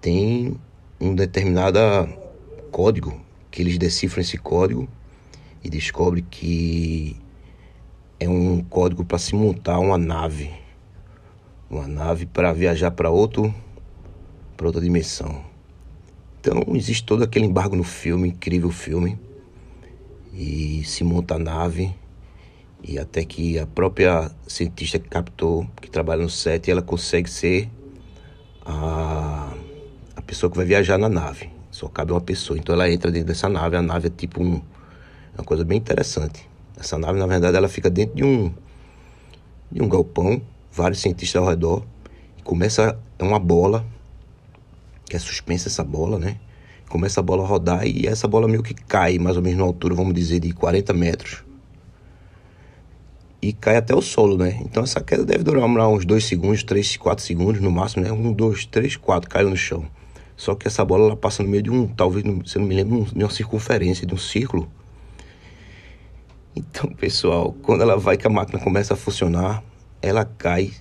tem 0.00 0.58
um 1.00 1.14
determinado 1.14 1.78
código 2.70 3.25
que 3.56 3.62
eles 3.62 3.78
decifram 3.78 4.20
esse 4.20 4.36
código 4.36 4.86
e 5.64 5.70
descobrem 5.70 6.22
que 6.30 7.16
é 8.20 8.28
um 8.28 8.62
código 8.62 9.02
para 9.02 9.16
se 9.16 9.34
montar 9.34 9.78
uma 9.78 9.96
nave, 9.96 10.52
uma 11.70 11.88
nave 11.88 12.26
para 12.26 12.52
viajar 12.52 12.90
para 12.90 13.08
outro, 13.08 13.54
para 14.58 14.66
outra 14.66 14.82
dimensão. 14.82 15.42
Então 16.38 16.64
existe 16.74 17.02
todo 17.02 17.24
aquele 17.24 17.46
embargo 17.46 17.74
no 17.74 17.82
filme, 17.82 18.28
incrível 18.28 18.70
filme. 18.70 19.18
E 20.34 20.84
se 20.84 21.02
monta 21.02 21.36
a 21.36 21.38
nave. 21.38 21.94
E 22.82 22.98
até 22.98 23.24
que 23.24 23.58
a 23.58 23.66
própria 23.66 24.30
cientista 24.46 24.98
que 24.98 25.08
captou, 25.08 25.66
que 25.80 25.90
trabalha 25.90 26.22
no 26.22 26.28
set, 26.28 26.70
ela 26.70 26.82
consegue 26.82 27.30
ser 27.30 27.70
a, 28.66 29.50
a 30.14 30.20
pessoa 30.20 30.50
que 30.50 30.58
vai 30.58 30.66
viajar 30.66 30.98
na 30.98 31.08
nave. 31.08 31.55
Só 31.76 31.88
cabe 31.88 32.10
uma 32.10 32.22
pessoa. 32.22 32.58
Então 32.58 32.74
ela 32.74 32.90
entra 32.90 33.10
dentro 33.10 33.28
dessa 33.28 33.50
nave. 33.50 33.76
A 33.76 33.82
nave 33.82 34.06
é 34.06 34.10
tipo 34.10 34.42
um, 34.42 34.54
é 35.34 35.38
uma 35.38 35.44
coisa 35.44 35.62
bem 35.62 35.76
interessante. 35.76 36.48
Essa 36.74 36.96
nave, 36.96 37.18
na 37.18 37.26
verdade, 37.26 37.54
ela 37.54 37.68
fica 37.68 37.90
dentro 37.90 38.16
de 38.16 38.24
um, 38.24 38.50
de 39.70 39.82
um 39.82 39.86
galpão, 39.86 40.40
vários 40.72 41.02
cientistas 41.02 41.42
ao 41.42 41.46
redor. 41.46 41.84
E 42.38 42.42
começa, 42.42 42.98
é 43.18 43.22
uma 43.22 43.38
bola 43.38 43.84
que 45.04 45.16
é 45.16 45.18
suspensa 45.18 45.68
essa 45.68 45.84
bola, 45.84 46.18
né? 46.18 46.38
Começa 46.88 47.20
a 47.20 47.22
bola 47.22 47.44
a 47.44 47.46
rodar 47.46 47.86
e 47.86 48.06
essa 48.06 48.26
bola 48.26 48.48
meio 48.48 48.62
que 48.62 48.72
cai, 48.72 49.18
mais 49.18 49.36
ou 49.36 49.42
menos 49.42 49.58
na 49.58 49.64
altura, 49.64 49.94
vamos 49.94 50.14
dizer, 50.14 50.40
de 50.40 50.54
40 50.54 50.94
metros. 50.94 51.44
E 53.42 53.52
cai 53.52 53.76
até 53.76 53.94
o 53.94 54.00
solo, 54.00 54.38
né? 54.38 54.62
Então 54.62 54.82
essa 54.82 55.02
queda 55.02 55.26
deve 55.26 55.44
durar 55.44 55.66
uns 55.66 56.06
2 56.06 56.24
segundos, 56.24 56.64
3, 56.64 56.96
4 56.96 57.22
segundos 57.22 57.60
no 57.60 57.70
máximo, 57.70 58.02
né? 58.02 58.10
1, 58.10 58.32
2, 58.32 58.64
3, 58.64 58.96
4, 58.96 59.28
caiu 59.28 59.50
no 59.50 59.56
chão. 59.58 59.86
Só 60.36 60.54
que 60.54 60.66
essa 60.66 60.84
bola 60.84 61.06
ela 61.06 61.16
passa 61.16 61.42
no 61.42 61.48
meio 61.48 61.62
de 61.62 61.70
um, 61.70 61.86
talvez, 61.86 62.24
se 62.48 62.56
eu 62.56 62.60
não 62.60 62.68
me 62.68 62.74
lembro, 62.74 63.04
de 63.04 63.24
uma 63.24 63.30
circunferência, 63.30 64.06
de 64.06 64.14
um 64.14 64.18
círculo. 64.18 64.70
Então, 66.54 66.90
pessoal, 66.92 67.54
quando 67.62 67.82
ela 67.82 67.96
vai 67.96 68.16
que 68.16 68.26
a 68.26 68.30
máquina 68.30 68.58
começa 68.58 68.94
a 68.94 68.96
funcionar, 68.96 69.62
ela 70.02 70.24
cai 70.24 70.72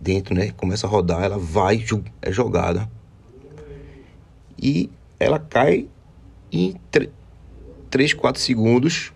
dentro, 0.00 0.34
né? 0.34 0.50
Começa 0.52 0.86
a 0.86 0.90
rodar, 0.90 1.22
ela 1.22 1.38
vai, 1.38 1.84
é 2.22 2.32
jogada 2.32 2.88
e 4.58 4.90
ela 5.18 5.38
cai 5.38 5.88
em 6.50 6.74
3, 7.90 8.14
4 8.14 8.40
segundos. 8.40 9.12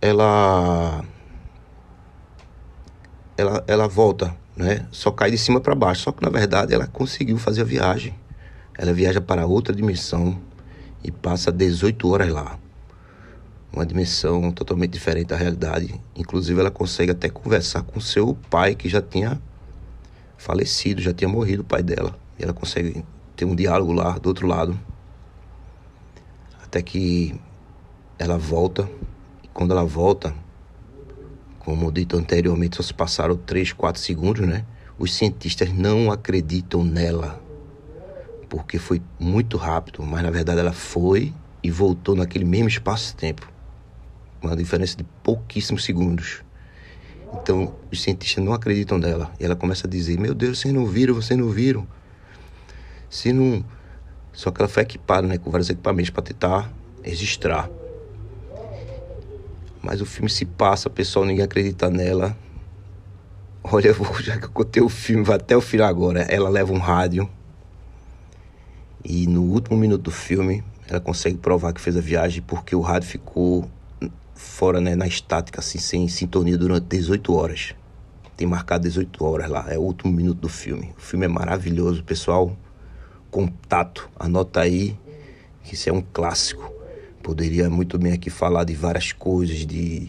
Ela, 0.00 1.04
ela, 3.36 3.64
ela 3.66 3.88
volta, 3.88 4.36
né? 4.56 4.86
Só 4.90 5.10
cai 5.10 5.30
de 5.30 5.38
cima 5.38 5.60
para 5.60 5.74
baixo. 5.74 6.02
Só 6.02 6.12
que 6.12 6.22
na 6.22 6.30
verdade 6.30 6.74
ela 6.74 6.86
conseguiu 6.86 7.38
fazer 7.38 7.62
a 7.62 7.64
viagem. 7.64 8.14
Ela 8.76 8.92
viaja 8.92 9.20
para 9.20 9.46
outra 9.46 9.74
dimensão 9.74 10.40
e 11.02 11.10
passa 11.10 11.52
18 11.52 12.08
horas 12.08 12.28
lá. 12.30 12.58
Uma 13.72 13.84
dimensão 13.84 14.50
totalmente 14.52 14.92
diferente 14.92 15.28
da 15.28 15.36
realidade. 15.36 16.00
Inclusive, 16.16 16.60
ela 16.60 16.70
consegue 16.70 17.10
até 17.10 17.28
conversar 17.28 17.82
com 17.82 18.00
seu 18.00 18.36
pai, 18.50 18.74
que 18.74 18.88
já 18.88 19.02
tinha 19.02 19.40
falecido, 20.36 21.00
já 21.00 21.12
tinha 21.12 21.28
morrido 21.28 21.62
o 21.62 21.64
pai 21.64 21.82
dela. 21.82 22.16
E 22.38 22.42
ela 22.42 22.52
consegue 22.52 23.04
tem 23.36 23.48
um 23.48 23.54
diálogo 23.54 23.92
lá 23.92 24.16
do 24.18 24.28
outro 24.28 24.46
lado. 24.46 24.78
Até 26.62 26.80
que 26.82 27.34
ela 28.18 28.38
volta. 28.38 28.88
E 29.42 29.48
quando 29.48 29.72
ela 29.72 29.84
volta, 29.84 30.34
como 31.58 31.90
dito 31.90 32.16
anteriormente, 32.16 32.76
só 32.76 32.82
se 32.82 32.94
passaram 32.94 33.36
3, 33.36 33.72
4 33.72 34.00
segundos, 34.00 34.46
né? 34.46 34.64
Os 34.98 35.12
cientistas 35.12 35.72
não 35.72 36.12
acreditam 36.12 36.84
nela. 36.84 37.43
Porque 38.54 38.78
foi 38.78 39.02
muito 39.18 39.56
rápido, 39.56 40.04
mas 40.04 40.22
na 40.22 40.30
verdade 40.30 40.60
ela 40.60 40.72
foi 40.72 41.34
e 41.60 41.72
voltou 41.72 42.14
naquele 42.14 42.44
mesmo 42.44 42.68
espaço-tempo. 42.68 43.50
Uma 44.40 44.54
diferença 44.54 44.96
de 44.96 45.02
pouquíssimos 45.24 45.82
segundos. 45.82 46.44
Então, 47.32 47.74
os 47.90 48.00
cientistas 48.00 48.44
não 48.44 48.52
acreditam 48.52 48.96
nela. 48.96 49.32
E 49.40 49.44
ela 49.44 49.56
começa 49.56 49.88
a 49.88 49.90
dizer: 49.90 50.20
Meu 50.20 50.32
Deus, 50.34 50.60
vocês 50.60 50.72
não 50.72 50.86
viram, 50.86 51.14
vocês 51.14 51.36
não 51.36 51.48
viram. 51.50 51.84
Se 53.10 53.32
não. 53.32 53.64
Só 54.32 54.52
que 54.52 54.62
ela 54.62 54.68
foi 54.68 54.84
equipada 54.84 55.26
né, 55.26 55.36
com 55.36 55.50
vários 55.50 55.68
equipamentos 55.68 56.10
para 56.10 56.22
tentar 56.22 56.72
registrar. 57.02 57.68
Mas 59.82 60.00
o 60.00 60.06
filme 60.06 60.30
se 60.30 60.44
passa, 60.44 60.88
pessoal, 60.88 61.24
ninguém 61.24 61.44
acredita 61.44 61.90
nela. 61.90 62.36
Olha, 63.64 63.92
já 64.22 64.38
que 64.38 64.44
eu 64.44 64.50
contei 64.50 64.80
o 64.80 64.88
filme, 64.88 65.24
vai 65.24 65.36
até 65.36 65.56
o 65.56 65.60
final 65.60 65.88
agora. 65.88 66.20
Ela 66.22 66.48
leva 66.48 66.72
um 66.72 66.78
rádio. 66.78 67.28
E 69.04 69.26
no 69.26 69.42
último 69.42 69.76
minuto 69.76 70.02
do 70.02 70.10
filme, 70.10 70.64
ela 70.88 71.00
consegue 71.00 71.36
provar 71.36 71.72
que 71.72 71.80
fez 71.80 71.96
a 71.96 72.00
viagem 72.00 72.42
porque 72.42 72.74
o 72.74 72.80
rádio 72.80 73.08
ficou 73.08 73.68
fora, 74.34 74.80
né, 74.80 74.96
na 74.96 75.06
estática, 75.06 75.60
assim, 75.60 75.78
sem 75.78 76.08
sintonia 76.08 76.56
durante 76.56 76.86
18 76.86 77.34
horas. 77.34 77.74
Tem 78.36 78.46
marcado 78.46 78.84
18 78.84 79.24
horas 79.24 79.48
lá, 79.48 79.66
é 79.68 79.78
o 79.78 79.82
último 79.82 80.12
minuto 80.12 80.38
do 80.38 80.48
filme. 80.48 80.92
O 80.96 81.00
filme 81.00 81.26
é 81.26 81.28
maravilhoso, 81.28 82.02
pessoal 82.02 82.56
contato. 83.30 84.08
Anota 84.18 84.60
aí 84.60 84.96
que 85.62 85.74
isso 85.74 85.88
é 85.88 85.92
um 85.92 86.00
clássico. 86.00 86.72
Poderia 87.22 87.68
muito 87.68 87.98
bem 87.98 88.12
aqui 88.12 88.30
falar 88.30 88.64
de 88.64 88.74
várias 88.74 89.12
coisas, 89.12 89.66
de 89.66 90.08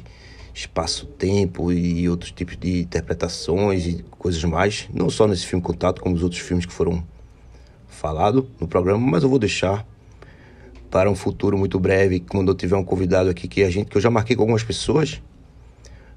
espaço-tempo 0.54 1.72
e 1.72 2.08
outros 2.08 2.32
tipos 2.32 2.56
de 2.56 2.82
interpretações 2.82 3.86
e 3.88 4.06
coisas 4.12 4.44
mais. 4.44 4.88
Não 4.94 5.10
só 5.10 5.28
nesse 5.28 5.46
filme 5.46 5.64
Contato, 5.64 6.02
como 6.02 6.16
os 6.16 6.24
outros 6.24 6.42
filmes 6.42 6.66
que 6.66 6.74
foram 6.74 7.04
falados 7.96 8.44
no 8.60 8.68
programa, 8.68 9.00
mas 9.00 9.24
eu 9.24 9.30
vou 9.30 9.40
deixar 9.40 9.86
para 10.92 11.10
um 11.10 11.16
futuro 11.16 11.58
muito 11.58 11.80
breve, 11.80 12.20
quando 12.20 12.52
eu 12.52 12.56
tiver 12.56 12.78
um 12.78 12.84
convidado 12.84 13.30
aqui 13.30 13.48
que 13.48 13.64
a 13.64 13.70
gente 13.70 13.90
que 13.90 13.98
eu 13.98 14.02
já 14.02 14.10
marquei 14.10 14.36
com 14.36 14.44
algumas 14.44 14.64
pessoas, 14.64 15.22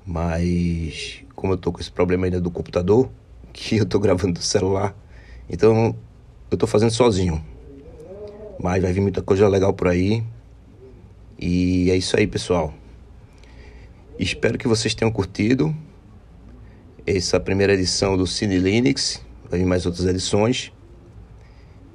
mas 0.06 1.24
como 1.34 1.52
eu 1.52 1.56
tô 1.56 1.72
com 1.72 1.80
esse 1.80 1.90
problema 1.90 2.26
ainda 2.26 2.40
do 2.40 2.50
computador, 2.50 3.08
que 3.52 3.76
eu 3.76 3.86
tô 3.86 3.98
gravando 3.98 4.34
do 4.34 4.42
celular, 4.42 4.94
então 5.48 5.96
eu 6.50 6.56
tô 6.56 6.66
fazendo 6.66 6.90
sozinho. 6.90 7.44
Mas 8.60 8.82
vai 8.82 8.92
vir 8.92 9.00
muita 9.00 9.22
coisa 9.22 9.46
legal 9.48 9.72
por 9.72 9.88
aí. 9.88 10.22
E 11.38 11.90
é 11.90 11.96
isso 11.96 12.16
aí, 12.16 12.26
pessoal. 12.26 12.74
Espero 14.18 14.58
que 14.58 14.66
vocês 14.66 14.94
tenham 14.94 15.12
curtido 15.12 15.74
essa 17.06 17.38
primeira 17.38 17.74
edição 17.74 18.16
do 18.16 18.26
Cine 18.26 18.58
Linux. 18.58 19.24
Vai 19.48 19.60
vir 19.60 19.66
mais 19.66 19.86
outras 19.86 20.06
edições. 20.06 20.72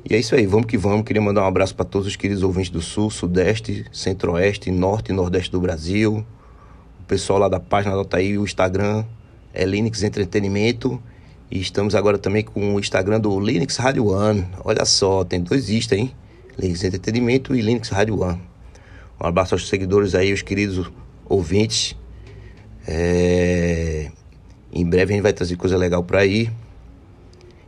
E 0.06 0.14
é 0.14 0.20
isso 0.20 0.36
aí, 0.36 0.46
vamos 0.46 0.68
que 0.68 0.78
vamos. 0.78 1.06
Queria 1.06 1.22
mandar 1.22 1.44
um 1.44 1.48
abraço 1.48 1.74
para 1.74 1.86
todos 1.86 2.08
os 2.08 2.16
queridos 2.18 2.44
ouvintes 2.44 2.70
do 2.70 2.82
Sul, 2.82 3.10
Sudeste, 3.10 3.86
Centro-Oeste, 3.92 4.70
Norte 4.70 5.12
e 5.12 5.16
Nordeste 5.16 5.50
do 5.50 5.62
Brasil. 5.62 6.26
O 7.00 7.04
pessoal 7.08 7.40
lá 7.40 7.48
da 7.48 7.60
página 7.60 7.96
da 8.04 8.18
aí, 8.18 8.38
o 8.38 8.44
Instagram 8.44 9.06
é 9.54 9.64
Linux 9.64 10.04
Entretenimento. 10.04 11.02
E 11.50 11.62
estamos 11.62 11.96
agora 11.96 12.18
também 12.18 12.44
com 12.44 12.76
o 12.76 12.80
Instagram 12.80 13.20
do 13.20 13.40
Linux 13.40 13.78
Radio 13.78 14.08
One. 14.08 14.46
Olha 14.66 14.84
só, 14.84 15.24
tem 15.24 15.40
dois 15.40 15.70
Insta, 15.70 15.96
hein? 15.96 16.12
Linux 16.58 16.84
Entretenimento 16.84 17.56
e 17.56 17.62
Linux 17.62 17.90
Radio 17.90 18.22
One. 18.22 18.42
Um 19.22 19.26
abraço 19.26 19.56
aos 19.56 19.70
seguidores 19.70 20.16
aí, 20.16 20.34
os 20.34 20.42
queridos 20.42 20.92
ouvintes. 21.26 21.96
É... 22.86 24.12
Em 24.72 24.86
breve 24.86 25.14
a 25.14 25.16
gente 25.16 25.24
vai 25.24 25.32
trazer 25.32 25.56
coisa 25.56 25.78
legal 25.78 26.04
por 26.04 26.18
aí. 26.18 26.50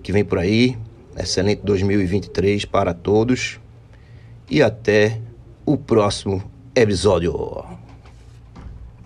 que 0.03 0.11
vem 0.11 0.25
por 0.25 0.39
aí. 0.39 0.77
Excelente 1.17 1.63
2023 1.63 2.65
para 2.65 2.93
todos. 2.93 3.61
E 4.51 4.61
até 4.61 5.21
o 5.65 5.77
próximo 5.77 6.43
episódio. 6.75 7.65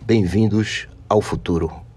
Bem-vindos 0.01 0.89
ao 1.11 1.21
futuro. 1.21 1.92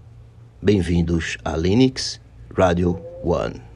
Bem-vindos 0.66 1.38
a 1.44 1.56
Linux 1.56 2.20
Radio 2.56 3.00
One. 3.22 3.75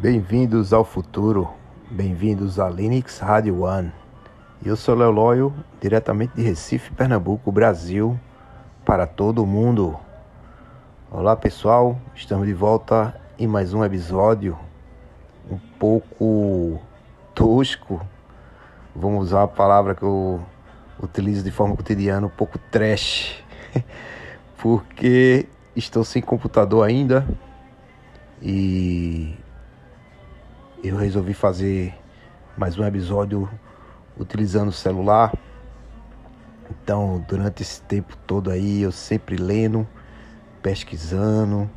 Bem-vindos 0.00 0.72
ao 0.72 0.82
futuro, 0.82 1.50
bem-vindos 1.90 2.58
a 2.58 2.70
Linux 2.70 3.18
Radio 3.18 3.64
One. 3.64 3.92
Eu 4.64 4.74
sou 4.74 4.94
Léo 4.94 5.10
Loyo, 5.10 5.54
diretamente 5.78 6.36
de 6.36 6.42
Recife, 6.42 6.90
Pernambuco, 6.90 7.52
Brasil, 7.52 8.18
para 8.82 9.06
todo 9.06 9.44
mundo. 9.44 10.00
Olá 11.10 11.36
pessoal, 11.36 11.98
estamos 12.14 12.46
de 12.46 12.54
volta 12.54 13.14
em 13.38 13.46
mais 13.46 13.74
um 13.74 13.84
episódio 13.84 14.58
um 15.50 15.58
pouco 15.78 16.80
tosco. 17.34 18.00
Vamos 18.96 19.26
usar 19.26 19.42
a 19.42 19.48
palavra 19.48 19.94
que 19.94 20.02
eu 20.02 20.40
utilizo 20.98 21.44
de 21.44 21.50
forma 21.50 21.76
cotidiana, 21.76 22.26
um 22.26 22.30
pouco 22.30 22.58
trash, 22.70 23.44
porque 24.56 25.46
estou 25.76 26.04
sem 26.04 26.22
computador 26.22 26.88
ainda 26.88 27.28
e 28.40 29.36
eu 30.82 30.96
resolvi 30.96 31.34
fazer 31.34 31.94
mais 32.56 32.78
um 32.78 32.84
episódio 32.84 33.48
utilizando 34.18 34.68
o 34.68 34.72
celular. 34.72 35.32
Então, 36.70 37.22
durante 37.28 37.62
esse 37.62 37.82
tempo 37.82 38.16
todo 38.26 38.50
aí, 38.50 38.80
eu 38.80 38.90
sempre 38.90 39.36
lendo, 39.36 39.86
pesquisando 40.62 41.68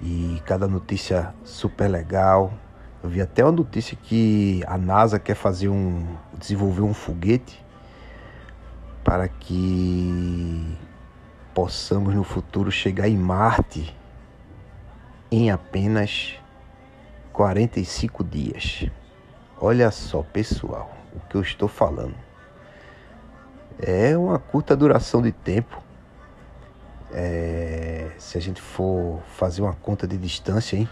e 0.00 0.40
cada 0.46 0.68
notícia 0.68 1.34
super 1.42 1.88
legal. 1.88 2.54
Eu 3.02 3.10
vi 3.10 3.20
até 3.20 3.42
uma 3.44 3.50
notícia 3.50 3.96
que 4.00 4.62
a 4.66 4.78
NASA 4.78 5.18
quer 5.18 5.34
fazer 5.34 5.68
um 5.68 6.06
desenvolver 6.38 6.82
um 6.82 6.94
foguete 6.94 7.64
para 9.02 9.26
que 9.26 10.78
possamos 11.52 12.14
no 12.14 12.22
futuro 12.22 12.70
chegar 12.70 13.08
em 13.08 13.16
Marte 13.16 13.94
em 15.30 15.50
apenas 15.50 16.38
45 17.34 18.22
dias. 18.22 18.86
Olha 19.60 19.90
só, 19.90 20.22
pessoal, 20.22 20.96
o 21.12 21.18
que 21.28 21.36
eu 21.36 21.42
estou 21.42 21.68
falando. 21.68 22.14
É 23.76 24.16
uma 24.16 24.38
curta 24.38 24.76
duração 24.76 25.20
de 25.20 25.32
tempo. 25.32 25.82
É, 27.12 28.12
se 28.18 28.38
a 28.38 28.40
gente 28.40 28.60
for 28.62 29.20
fazer 29.36 29.62
uma 29.62 29.74
conta 29.74 30.06
de 30.06 30.16
distância, 30.16 30.76
hein? 30.76 30.88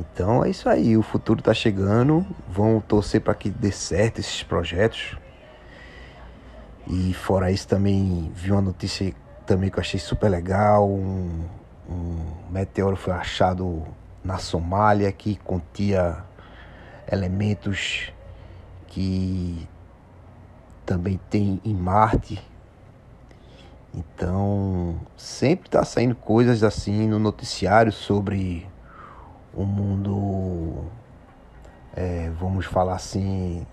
Então 0.00 0.44
é 0.44 0.50
isso 0.50 0.68
aí, 0.68 0.96
o 0.96 1.02
futuro 1.02 1.38
está 1.38 1.54
chegando. 1.54 2.26
Vamos 2.48 2.82
torcer 2.84 3.20
para 3.20 3.34
que 3.34 3.48
dê 3.48 3.70
certo 3.70 4.18
esses 4.18 4.42
projetos. 4.42 5.16
E 6.88 7.14
fora 7.14 7.52
isso 7.52 7.68
também 7.68 8.32
vi 8.34 8.50
uma 8.50 8.60
notícia 8.60 9.14
também 9.46 9.70
que 9.70 9.78
eu 9.78 9.82
achei 9.82 10.00
super 10.00 10.28
legal. 10.28 10.90
Um, 10.90 11.44
um 11.88 12.50
meteoro 12.50 12.96
foi 12.96 13.12
achado 13.12 13.86
na 14.22 14.38
Somália 14.38 15.10
que 15.12 15.36
continha 15.36 16.24
elementos 17.10 18.12
que 18.86 19.68
também 20.84 21.20
tem 21.30 21.60
em 21.64 21.74
Marte. 21.74 22.42
Então, 23.94 25.00
sempre 25.16 25.68
está 25.68 25.84
saindo 25.84 26.14
coisas 26.14 26.62
assim 26.62 27.08
no 27.08 27.18
noticiário 27.18 27.90
sobre 27.90 28.68
o 29.52 29.64
mundo, 29.64 30.84
é, 31.94 32.30
vamos 32.38 32.66
falar 32.66 32.94
assim, 32.94 33.66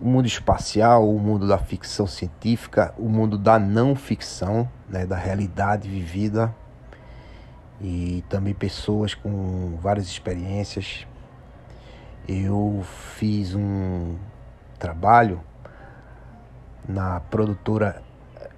o 0.00 0.06
mundo 0.06 0.26
espacial, 0.26 1.08
o 1.08 1.18
mundo 1.20 1.46
da 1.46 1.58
ficção 1.58 2.06
científica, 2.06 2.92
o 2.98 3.08
mundo 3.08 3.38
da 3.38 3.58
não 3.58 3.94
ficção, 3.94 4.68
né, 4.88 5.06
da 5.06 5.16
realidade 5.16 5.88
vivida. 5.88 6.54
E 7.80 8.24
também 8.28 8.54
pessoas 8.54 9.14
com 9.14 9.78
várias 9.80 10.06
experiências. 10.06 11.06
Eu 12.28 12.82
fiz 13.14 13.54
um 13.54 14.16
trabalho 14.78 15.40
na 16.88 17.20
produtora, 17.20 18.02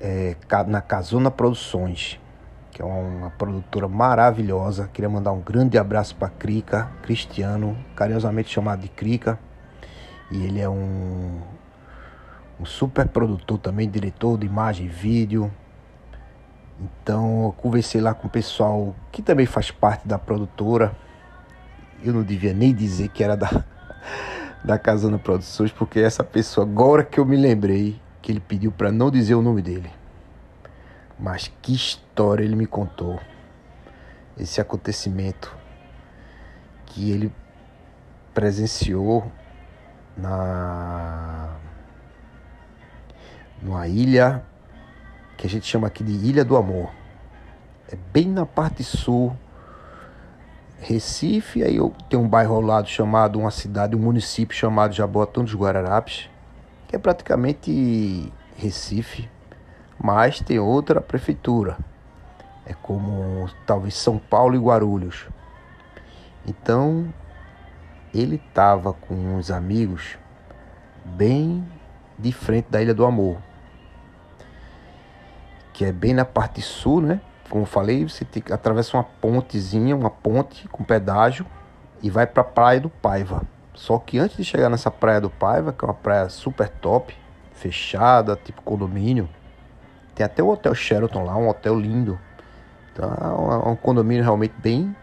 é, 0.01 0.37
na 0.67 0.81
Casona 0.81 1.31
Produções, 1.31 2.19
que 2.71 2.81
é 2.81 2.85
uma 2.85 3.31
produtora 3.31 3.89
maravilhosa. 3.89 4.89
Queria 4.93 5.09
mandar 5.09 5.33
um 5.33 5.41
grande 5.41 5.77
abraço 5.77 6.15
para 6.15 6.29
Crica, 6.29 6.91
Cristiano, 7.03 7.77
carinhosamente 7.97 8.51
chamado 8.51 8.81
de 8.81 8.89
Crica. 8.89 9.39
E 10.31 10.45
ele 10.45 10.61
é 10.61 10.69
um, 10.69 11.41
um 12.61 12.65
super 12.65 13.09
produtor 13.09 13.59
também, 13.59 13.89
diretor 13.89 14.39
de 14.39 14.47
imagem 14.47 14.87
e 14.87 14.89
vídeo. 14.89 15.51
Então 16.81 17.45
eu 17.45 17.53
conversei 17.53 18.01
lá 18.01 18.15
com 18.15 18.29
o 18.29 18.31
pessoal 18.31 18.95
que 19.11 19.21
também 19.21 19.47
faz 19.47 19.71
parte 19.71 20.07
da 20.07 20.19
produtora. 20.19 20.97
Eu 22.03 22.13
não 22.13 22.23
devia 22.23 22.55
nem 22.55 22.73
dizer 22.73 23.09
que 23.09 23.25
era 23.25 23.37
da, 23.37 23.65
da 24.65 24.79
Casana 24.79 25.19
Produções, 25.19 25.73
porque 25.73 25.99
essa 25.99 26.23
pessoa, 26.23 26.67
agora 26.67 27.05
que 27.05 27.19
eu 27.19 27.25
me 27.25 27.37
lembrei, 27.37 28.01
que 28.23 28.31
ele 28.31 28.41
pediu 28.41 28.71
para 28.71 28.93
não 28.93 29.11
dizer 29.11 29.35
o 29.35 29.43
nome 29.43 29.63
dele. 29.63 29.91
Mas 31.19 31.51
que 31.61 31.75
história 31.75 32.45
ele 32.45 32.55
me 32.55 32.67
contou. 32.67 33.19
Esse 34.39 34.61
acontecimento 34.61 35.57
que 36.87 37.11
ele 37.11 37.33
presenciou 38.33 39.33
na 40.17 41.57
numa 43.61 43.89
ilha 43.89 44.45
que 45.39 45.47
a 45.47 45.49
gente 45.51 45.67
chama 45.67 45.87
aqui 45.87 46.03
de 46.03 46.13
Ilha 46.13 46.45
do 46.45 46.57
Amor. 46.57 46.91
É 47.91 47.97
bem 48.13 48.27
na 48.27 48.45
parte 48.45 48.83
sul. 48.83 49.35
Recife, 50.81 51.63
aí 51.63 51.77
eu 51.77 51.95
tenho 52.11 52.23
um 52.23 52.29
bairro 52.29 52.57
ao 52.57 52.61
lado 52.61 52.89
chamado, 52.89 53.39
uma 53.39 53.51
cidade, 53.51 53.97
um 53.97 54.01
município 54.01 54.57
chamado 54.57 54.95
Jaboatão 54.95 55.45
dos 55.45 55.55
Guararapes, 55.55 56.29
que 56.87 56.95
é 56.95 56.99
praticamente 56.99 58.33
Recife, 58.57 59.29
mas 59.99 60.41
tem 60.41 60.59
outra 60.59 61.01
prefeitura. 61.01 61.79
É 62.67 62.75
como 62.75 63.49
talvez 63.65 63.95
São 63.95 64.19
Paulo 64.19 64.57
e 64.57 64.59
Guarulhos. 64.59 65.27
Então, 66.47 67.13
ele 68.13 68.37
estava 68.37 68.93
com 68.93 69.15
uns 69.15 69.51
amigos 69.51 70.19
bem 71.05 71.67
de 72.19 72.33
frente 72.33 72.67
da 72.71 72.83
Ilha 72.83 72.95
do 72.95 73.05
Amor 73.05 73.48
que 75.79 75.85
é 75.85 75.93
bem 75.93 76.13
na 76.13 76.25
parte 76.25 76.61
sul, 76.61 77.01
né? 77.01 77.21
Como 77.49 77.63
eu 77.63 77.67
falei, 77.67 78.03
você 78.03 78.25
tem, 78.25 78.43
atravessa 78.51 78.97
uma 78.97 79.05
pontezinha, 79.05 79.95
uma 79.95 80.11
ponte 80.11 80.67
com 80.67 80.83
pedágio 80.83 81.47
e 82.03 82.11
vai 82.11 82.27
para 82.27 82.41
a 82.41 82.45
Praia 82.45 82.81
do 82.81 82.91
Paiva. 82.91 83.43
Só 83.75 83.97
que 83.97 84.19
antes 84.19 84.37
de 84.37 84.43
chegar 84.43 84.69
nessa 84.69 84.91
Praia 84.91 85.21
do 85.21 85.31
Paiva, 85.31 85.73
que 85.73 85.85
é 85.85 85.87
uma 85.87 85.95
praia 85.95 86.29
super 86.31 86.69
top, 86.69 87.17
fechada, 87.53 88.35
tipo 88.35 88.61
condomínio, 88.63 89.29
tem 90.17 90.27
até 90.27 90.43
o 90.43 90.49
Hotel 90.49 90.75
Sheraton 90.75 91.23
lá, 91.23 91.37
um 91.37 91.49
hotel 91.49 91.79
lindo. 91.79 92.19
Então 92.93 93.09
é 93.09 93.69
um 93.69 93.77
condomínio 93.77 94.25
realmente 94.25 94.55
bem, 94.59 94.97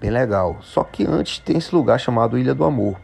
bem 0.00 0.08
legal. 0.10 0.56
Só 0.62 0.82
que 0.84 1.06
antes 1.06 1.38
tem 1.38 1.58
esse 1.58 1.74
lugar 1.74 2.00
chamado 2.00 2.38
Ilha 2.38 2.54
do 2.54 2.64
Amor. 2.64 2.98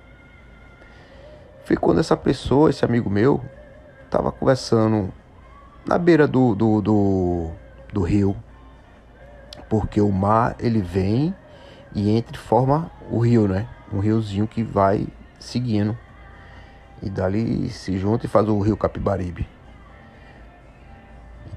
Foi 1.66 1.76
quando 1.76 2.00
essa 2.00 2.16
pessoa, 2.16 2.70
esse 2.70 2.82
amigo 2.82 3.10
meu, 3.10 3.44
tava 4.08 4.32
conversando 4.32 5.12
na 5.88 5.96
beira 5.96 6.28
do, 6.28 6.54
do, 6.54 6.82
do, 6.82 7.50
do 7.94 8.02
rio, 8.02 8.36
porque 9.70 10.02
o 10.02 10.12
mar 10.12 10.54
ele 10.60 10.82
vem 10.82 11.34
e 11.94 12.10
entra 12.10 12.36
e 12.36 12.38
forma 12.38 12.90
o 13.10 13.18
rio, 13.18 13.48
né? 13.48 13.66
Um 13.90 13.98
riozinho 13.98 14.46
que 14.46 14.62
vai 14.62 15.08
seguindo 15.40 15.96
e 17.02 17.08
dali 17.08 17.70
se 17.70 17.96
junta 17.96 18.26
e 18.26 18.28
faz 18.28 18.46
o 18.46 18.60
rio 18.60 18.76
Capibaribe. 18.76 19.48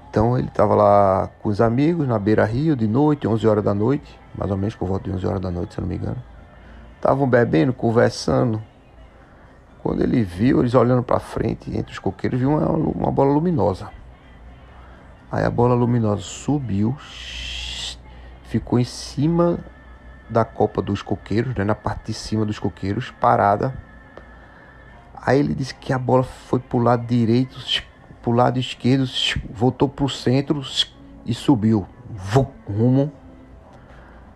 Então 0.09 0.39
ele 0.39 0.47
estava 0.47 0.75
lá 0.75 1.29
com 1.41 1.49
os 1.49 1.59
amigos 1.59 2.07
na 2.07 2.17
beira-rio 2.17 2.73
de 2.73 2.87
noite, 2.87 3.27
11 3.27 3.45
horas 3.45 3.63
da 3.65 3.73
noite, 3.73 4.17
mais 4.33 4.49
ou 4.49 4.55
menos, 4.55 4.75
por 4.75 4.87
volta 4.87 5.09
de 5.09 5.15
11 5.15 5.27
horas 5.27 5.41
da 5.41 5.51
noite, 5.51 5.73
se 5.73 5.81
não 5.81 5.87
me 5.89 5.95
engano. 5.95 6.23
Estavam 6.95 7.27
bebendo, 7.27 7.73
conversando. 7.73 8.61
Quando 9.83 10.01
ele 10.01 10.23
viu, 10.23 10.61
eles 10.61 10.73
olhando 10.73 11.03
para 11.03 11.19
frente, 11.19 11.75
entre 11.75 11.91
os 11.91 11.99
coqueiros, 11.99 12.39
viu 12.39 12.51
uma, 12.51 12.69
uma 12.69 13.11
bola 13.11 13.33
luminosa. 13.33 13.89
Aí 15.31 15.45
a 15.45 15.49
bola 15.49 15.73
luminosa 15.73 16.21
subiu, 16.21 16.97
ficou 18.43 18.77
em 18.77 18.83
cima 18.83 19.59
da 20.29 20.43
copa 20.43 20.81
dos 20.81 21.01
coqueiros, 21.01 21.55
né, 21.55 21.63
na 21.63 21.75
parte 21.75 22.07
de 22.07 22.13
cima 22.13 22.45
dos 22.45 22.59
coqueiros, 22.59 23.11
parada. 23.11 23.73
Aí 25.15 25.39
ele 25.39 25.55
disse 25.55 25.73
que 25.73 25.93
a 25.93 25.99
bola 25.99 26.23
foi 26.23 26.59
para 26.59 26.77
o 26.77 26.81
lado 26.81 27.05
direito, 27.05 27.57
para 28.21 28.29
o 28.29 28.33
lado 28.33 28.59
esquerdo, 28.59 29.05
voltou 29.49 29.87
para 29.87 30.03
o 30.03 30.09
centro 30.09 30.61
e 31.25 31.33
subiu 31.33 31.87
rumo 32.67 33.11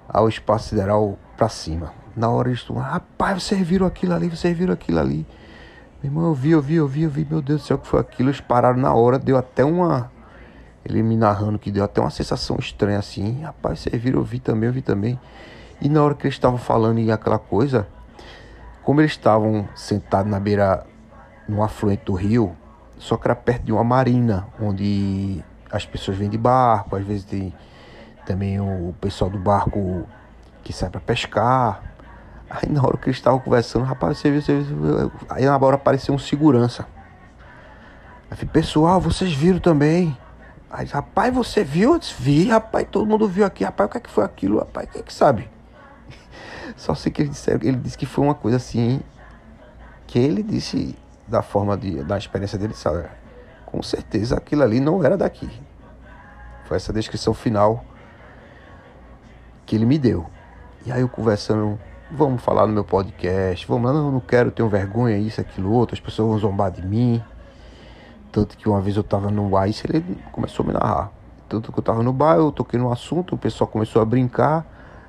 ao 0.08 0.30
espaço 0.30 0.70
sideral 0.70 1.20
para 1.36 1.50
cima. 1.50 1.92
Na 2.16 2.30
hora 2.30 2.48
eles 2.48 2.62
estão, 2.62 2.78
rapaz, 2.78 3.44
vocês 3.44 3.68
viram 3.68 3.86
aquilo 3.86 4.14
ali, 4.14 4.30
vocês 4.30 4.58
viram 4.58 4.74
aquilo 4.74 5.00
ali. 5.00 5.28
Meu 6.02 6.12
irmão, 6.12 6.26
eu 6.28 6.34
vi, 6.34 6.52
eu 6.52 6.62
vi, 6.62 6.76
eu 6.76 6.88
vi, 6.88 7.04
eu 7.04 7.10
vi, 7.10 7.28
meu 7.30 7.42
Deus 7.42 7.62
do 7.62 7.68
céu, 7.68 7.78
o 7.78 7.80
que 7.82 7.88
foi 7.88 8.00
aquilo? 8.00 8.30
Eles 8.30 8.40
pararam 8.40 8.80
na 8.80 8.94
hora, 8.94 9.20
deu 9.20 9.38
até 9.38 9.66
uma 9.66 10.15
ele 10.86 11.02
me 11.02 11.18
narrando 11.18 11.58
que 11.58 11.72
deu 11.72 11.84
até 11.84 12.00
uma 12.00 12.12
sensação 12.12 12.58
estranha 12.60 13.00
assim. 13.00 13.42
Rapaz, 13.42 13.80
vocês 13.80 14.02
viram, 14.02 14.20
eu 14.20 14.24
vi 14.24 14.40
também, 14.40 14.68
eu 14.68 14.74
vi 14.74 14.82
também. 14.84 15.20
E 15.82 15.90
na 15.90 16.04
hora 16.04 16.14
que 16.14 16.28
eles 16.28 16.36
estavam 16.36 16.60
falando 16.60 17.00
em 17.00 17.12
aquela 17.12 17.40
coisa, 17.40 17.88
como 18.84 19.02
eles 19.02 19.12
estavam 19.12 19.68
sentados 19.76 20.32
na 20.32 20.40
beira, 20.40 20.86
no 21.50 21.64
afluente 21.64 22.06
do 22.06 22.14
rio, 22.14 22.56
só 23.00 23.18
que 23.18 23.28
era 23.28 23.36
perto 23.36 23.64
de 23.64 23.72
uma 23.72 23.84
marina, 23.84 24.48
onde 24.62 25.44
as 25.72 25.86
pessoas 25.86 26.18
vêm 26.18 26.30
de 26.30 26.38
barco, 26.38 26.96
às 26.96 27.04
vezes 27.04 27.26
tem 27.26 27.52
também 28.26 28.60
o 28.60 28.94
pessoal 29.02 29.30
do 29.30 29.40
barco 29.40 30.08
que 30.64 30.72
sai 30.72 30.90
para 30.90 31.02
pescar. 31.02 31.82
Aí 32.48 32.70
na 32.70 32.82
hora 32.82 32.96
que 32.98 33.08
eles 33.08 33.18
estavam 33.18 33.40
conversando, 33.40 33.86
rapaz, 33.86 34.20
você 34.20 34.30
viu, 34.30 34.42
você 34.42 34.60
viu, 34.60 35.12
aí 35.30 35.46
na 35.46 35.58
hora 35.58 35.76
apareceu 35.76 36.14
um 36.14 36.20
segurança. 36.20 36.86
Aí 38.30 38.46
pessoal, 38.46 39.02
vocês 39.02 39.34
viram 39.34 39.60
também? 39.60 40.16
Aí, 40.70 40.86
rapaz, 40.88 41.34
você 41.34 41.64
viu? 41.64 41.94
Eu 41.94 42.00
disse, 42.00 42.16
vi, 42.18 42.48
rapaz, 42.48 42.88
todo 42.90 43.06
mundo 43.06 43.28
viu 43.28 43.46
aqui. 43.46 43.64
Rapaz, 43.64 43.88
o 43.88 43.92
que 43.92 43.98
é 43.98 44.02
que 44.02 44.10
foi 44.10 44.24
aquilo? 44.24 44.60
Rapaz, 44.60 44.90
quem 44.90 45.02
é 45.02 45.04
que 45.04 45.14
sabe? 45.14 45.50
Só 46.76 46.96
sei 46.96 47.12
que 47.12 47.22
ele 47.22 47.30
disse, 47.30 47.52
ele 47.52 47.78
disse 47.78 47.98
que 47.98 48.06
foi 48.06 48.26
uma 48.26 48.36
coisa 48.36 48.58
assim, 48.58 49.00
que 50.08 50.20
ele 50.20 50.44
disse 50.44 50.96
da 51.28 51.42
forma 51.42 51.78
de, 51.78 52.04
da 52.04 52.18
experiência 52.18 52.58
dele, 52.58 52.74
sabe? 52.74 53.08
Com 53.66 53.82
certeza 53.82 54.38
aquilo 54.38 54.64
ali 54.64 54.80
não 54.80 55.04
era 55.04 55.18
daqui. 55.18 55.50
Foi 56.66 56.78
essa 56.78 56.92
descrição 56.92 57.34
final 57.34 57.84
que 59.66 59.76
ele 59.76 59.86
me 59.86 59.98
deu. 59.98 60.26
E 60.86 60.92
aí 60.92 61.02
eu 61.02 61.10
conversando, 61.10 61.80
vamos 62.12 62.42
falar 62.44 62.68
no 62.68 62.74
meu 62.74 62.84
podcast, 62.84 63.66
vamos, 63.68 63.92
não, 63.92 64.12
não 64.12 64.20
quero, 64.20 64.52
tenho 64.52 64.70
vergonha, 64.70 65.18
isso, 65.18 65.42
aquilo, 65.42 65.72
outro, 65.72 65.96
as 65.96 66.00
pessoas 66.00 66.30
vão 66.30 66.38
zombar 66.38 66.72
de 66.72 66.86
mim. 66.86 67.24
Tanto 68.36 68.58
que 68.58 68.68
uma 68.68 68.82
vez 68.82 68.98
eu 68.98 69.04
tava 69.04 69.32
no 69.32 69.48
bar 69.48 69.66
e 69.66 69.74
ele 69.88 70.18
começou 70.34 70.66
a 70.66 70.68
me 70.68 70.74
narrar. 70.74 71.10
Tanto 71.48 71.72
que 71.72 71.80
eu 71.80 71.82
tava 71.82 72.04
no 72.04 72.12
bar, 72.12 72.36
eu 72.36 72.52
toquei 72.52 72.78
no 72.78 72.92
assunto, 72.92 73.36
o 73.36 73.38
pessoal 73.38 73.66
começou 73.66 74.02
a 74.02 74.06
brincar. 74.06 74.66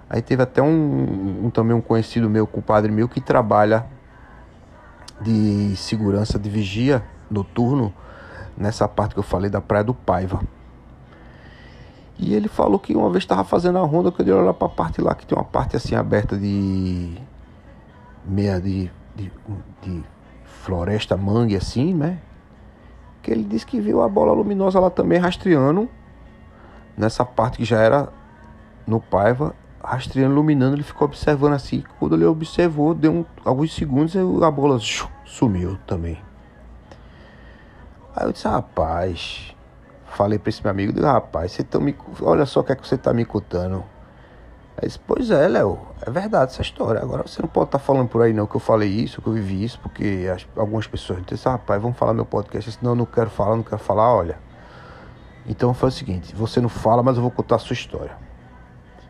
Aí 0.09 0.23
teve 0.23 0.45
até 0.45 0.63
um, 0.63 1.47
um 1.47 1.51
também 1.51 1.77
um 1.77 1.81
conhecido 1.81 2.31
meu, 2.31 2.47
compadre 2.47 2.93
meu, 2.93 3.09
que 3.09 3.21
trabalha 3.21 3.85
de 5.21 5.75
segurança 5.75 6.39
de 6.39 6.49
vigia 6.49 7.05
noturno 7.29 7.93
nessa 8.57 8.87
parte 8.87 9.15
que 9.15 9.19
eu 9.19 9.25
falei 9.25 9.51
da 9.51 9.61
Praia 9.61 9.83
do 9.83 9.93
Paiva. 9.93 10.41
E 12.21 12.33
ele 12.33 12.47
falou 12.47 12.79
que 12.79 12.95
uma 12.95 13.11
vez 13.11 13.25
estava 13.25 13.43
fazendo 13.43 13.79
a 13.79 13.83
ronda, 13.83 14.13
que 14.13 14.21
eu 14.21 14.25
dei 14.25 14.33
olhar 14.33 14.55
para 14.55 14.69
a 14.69 14.71
parte 14.71 15.01
lá, 15.01 15.17
que 15.17 15.27
tem 15.27 15.37
uma 15.37 15.45
parte 15.45 15.75
assim 15.75 15.97
aberta 15.97 16.39
de. 16.39 17.21
meia 18.25 18.61
de, 18.61 18.89
de, 19.17 19.33
de 19.83 20.05
floresta 20.45 21.17
mangue 21.17 21.57
assim, 21.57 21.93
né? 21.93 22.21
Que 23.27 23.33
ele 23.33 23.43
disse 23.43 23.67
que 23.67 23.81
viu 23.81 24.03
a 24.03 24.09
bola 24.09 24.33
luminosa 24.33 24.79
lá 24.79 24.89
também 24.89 25.19
rastreando 25.19 25.89
nessa 26.97 27.25
parte 27.25 27.57
que 27.57 27.65
já 27.65 27.81
era 27.81 28.09
no 28.87 29.01
Paiva, 29.01 29.53
rastreando, 29.83 30.33
iluminando, 30.33 30.77
ele 30.77 30.85
ficou 30.85 31.09
observando 31.09 31.55
assim. 31.55 31.83
Quando 31.99 32.15
ele 32.15 32.25
observou, 32.25 32.95
deu 32.95 33.13
um, 33.13 33.25
alguns 33.45 33.75
segundos 33.75 34.15
e 34.15 34.19
a 34.19 34.51
bola 34.51 34.79
sumiu 35.25 35.77
também. 35.89 36.23
Aí 38.15 38.29
eu 38.29 38.33
disse, 38.33 38.47
rapaz, 38.47 39.53
falei 40.05 40.39
para 40.39 40.51
esse 40.51 40.63
meu 40.63 40.71
amigo, 40.71 41.03
rapaz, 41.03 41.51
você 41.51 41.65
tá 41.65 41.81
me, 41.81 41.97
olha 42.23 42.47
só 42.47 42.61
o 42.61 42.65
que 42.65 42.71
é 42.71 42.77
que 42.77 42.87
você 42.87 42.97
tá 42.97 43.13
me 43.13 43.25
contando. 43.25 43.83
Aí 44.79 44.89
disse, 44.89 44.99
pois 44.99 45.31
é, 45.31 45.49
Léo, 45.49 45.79
é 46.07 46.11
verdade 46.11 46.53
essa 46.53 46.61
história. 46.61 47.01
Agora 47.01 47.23
você 47.23 47.41
não 47.41 47.49
pode 47.49 47.69
estar 47.69 47.79
tá 47.79 47.85
falando 47.85 48.09
por 48.09 48.21
aí 48.21 48.35
não 48.35 48.47
que 48.47 48.57
eu 48.57 48.61
falei 48.61 48.91
isso, 48.91 49.23
que 49.23 49.29
eu 49.29 49.33
vivi 49.33 49.65
isso, 49.65 49.81
porque 49.81 50.31
as, 50.33 50.47
algumas 50.55 50.87
pessoas 50.87 51.25
dizem, 51.25 51.51
rapaz, 51.51 51.81
vamos 51.81 51.97
falar 51.97 52.13
meu 52.13 52.27
podcast. 52.27 52.79
Eu 52.83 52.95
não 52.95 53.07
quero 53.07 53.31
falar, 53.31 53.57
não 53.57 53.63
quero 53.63 53.79
falar, 53.79 54.15
olha. 54.15 54.39
Então 55.49 55.73
foi 55.73 55.89
o 55.89 55.93
seguinte, 55.93 56.35
você 56.35 56.61
não 56.61 56.69
fala, 56.69 57.03
mas 57.03 57.17
eu 57.17 57.23
vou 57.23 57.31
contar 57.31 57.57
a 57.57 57.59
sua 57.59 57.75
história. 57.75 58.17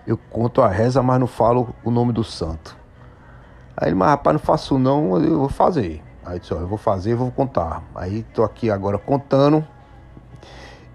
eu 0.07 0.17
conto 0.17 0.63
a 0.63 0.69
reza, 0.69 1.03
mas 1.03 1.19
não 1.19 1.27
falo 1.27 1.75
o 1.83 1.91
nome 1.91 2.13
do 2.13 2.23
santo. 2.23 2.77
Aí 3.77 3.89
ele, 3.89 3.97
mas 3.97 4.11
rapaz, 4.11 4.35
não 4.35 4.41
faço 4.41 4.79
não, 4.79 5.21
eu 5.21 5.39
vou 5.41 5.49
fazer. 5.49 6.03
Aí 6.25 6.39
disse, 6.39 6.55
ó, 6.55 6.59
eu 6.59 6.69
vou 6.69 6.79
fazer, 6.79 7.17
vou 7.17 7.31
contar. 7.33 7.83
Aí 7.95 8.23
tô 8.35 8.45
aqui 8.45 8.71
agora 8.71 8.99
contando. 8.99 9.67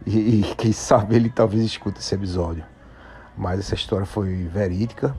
E, 0.06 0.40
e 0.40 0.56
quem 0.56 0.72
sabe 0.72 1.16
ele 1.16 1.30
talvez 1.30 1.64
escute 1.64 2.00
esse 2.00 2.16
episódio. 2.16 2.71
Mas 3.42 3.60
essa 3.60 3.74
história 3.74 4.06
foi 4.06 4.44
verídica. 4.46 5.16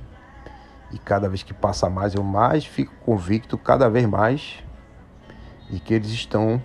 E 0.93 0.99
cada 0.99 1.29
vez 1.29 1.43
que 1.43 1.53
passa 1.53 1.91
mais, 1.91 2.15
eu 2.15 2.23
mais 2.23 2.65
fico 2.65 2.95
convicto, 3.05 3.59
cada 3.59 3.91
vez 3.91 4.07
mais, 4.07 4.63
de 5.69 5.81
que 5.81 5.93
eles 5.93 6.11
estão 6.11 6.63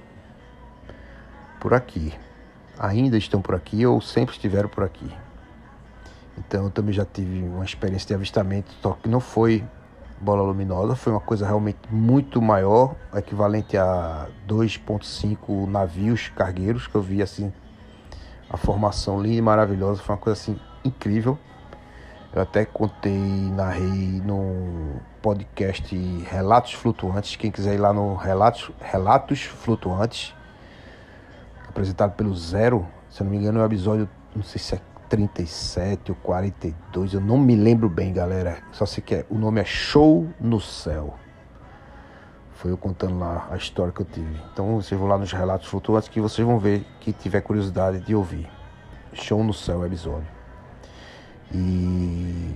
por 1.59 1.73
aqui. 1.73 2.13
Ainda 2.77 3.17
estão 3.17 3.41
por 3.41 3.55
aqui 3.55 3.83
ou 3.87 3.99
sempre 3.99 4.35
estiveram 4.35 4.69
por 4.69 4.83
aqui. 4.83 5.11
Então 6.37 6.65
eu 6.65 6.69
também 6.69 6.93
já 6.93 7.03
tive 7.03 7.41
uma 7.47 7.65
experiência 7.65 8.09
de 8.09 8.13
avistamento, 8.13 8.71
só 8.79 8.91
que 8.91 9.09
não 9.09 9.19
foi 9.19 9.63
bola 10.21 10.43
luminosa, 10.43 10.95
foi 10.95 11.11
uma 11.11 11.19
coisa 11.19 11.43
realmente 11.43 11.79
muito 11.89 12.39
maior, 12.39 12.95
equivalente 13.15 13.75
a 13.75 14.27
2.5 14.47 15.67
navios 15.67 16.29
cargueiros 16.29 16.85
que 16.85 16.93
eu 16.93 17.01
vi 17.01 17.23
assim 17.23 17.51
a 18.47 18.57
formação 18.57 19.19
linda 19.19 19.37
e 19.37 19.41
maravilhosa, 19.41 20.03
foi 20.03 20.13
uma 20.13 20.21
coisa 20.21 20.39
assim 20.39 20.59
incrível. 20.87 21.37
Eu 22.33 22.41
até 22.41 22.65
contei, 22.65 23.17
narrei 23.17 24.21
no 24.23 24.99
podcast 25.21 25.95
Relatos 26.29 26.73
Flutuantes. 26.73 27.35
Quem 27.35 27.49
quiser 27.49 27.75
ir 27.75 27.79
lá 27.79 27.93
no 27.93 28.15
Relatos, 28.15 28.71
Relatos 28.79 29.43
Flutuantes, 29.43 30.35
apresentado 31.67 32.13
pelo 32.15 32.35
Zero, 32.35 32.85
se 33.09 33.21
eu 33.21 33.25
não 33.25 33.31
me 33.31 33.37
engano, 33.37 33.59
é 33.59 33.63
o 33.63 33.65
episódio, 33.65 34.09
não 34.35 34.43
sei 34.43 34.59
se 34.59 34.75
é 34.75 34.81
37 35.09 36.11
ou 36.11 36.17
42, 36.21 37.13
eu 37.13 37.21
não 37.21 37.37
me 37.37 37.55
lembro 37.55 37.89
bem, 37.89 38.13
galera. 38.13 38.59
Só 38.71 38.85
sei 38.85 39.03
que 39.03 39.15
é, 39.15 39.25
o 39.29 39.37
nome 39.37 39.61
é 39.61 39.65
Show 39.65 40.27
no 40.39 40.59
Céu. 40.59 41.15
Foi 42.53 42.71
eu 42.71 42.77
contando 42.77 43.19
lá 43.19 43.47
a 43.51 43.55
história 43.55 43.93
que 43.93 44.01
eu 44.01 44.05
tive. 44.05 44.39
Então 44.51 44.75
vocês 44.75 44.99
vão 44.99 45.07
lá 45.07 45.17
nos 45.17 45.31
relatos 45.31 45.67
flutuantes 45.67 46.09
que 46.09 46.19
vocês 46.19 46.45
vão 46.45 46.59
ver 46.59 46.85
que 46.99 47.13
tiver 47.13 47.41
curiosidade 47.41 47.99
de 47.99 48.15
ouvir. 48.15 48.49
Show 49.13 49.43
no 49.43 49.53
Céu 49.53 49.85
episódio. 49.85 50.36
E 51.53 52.55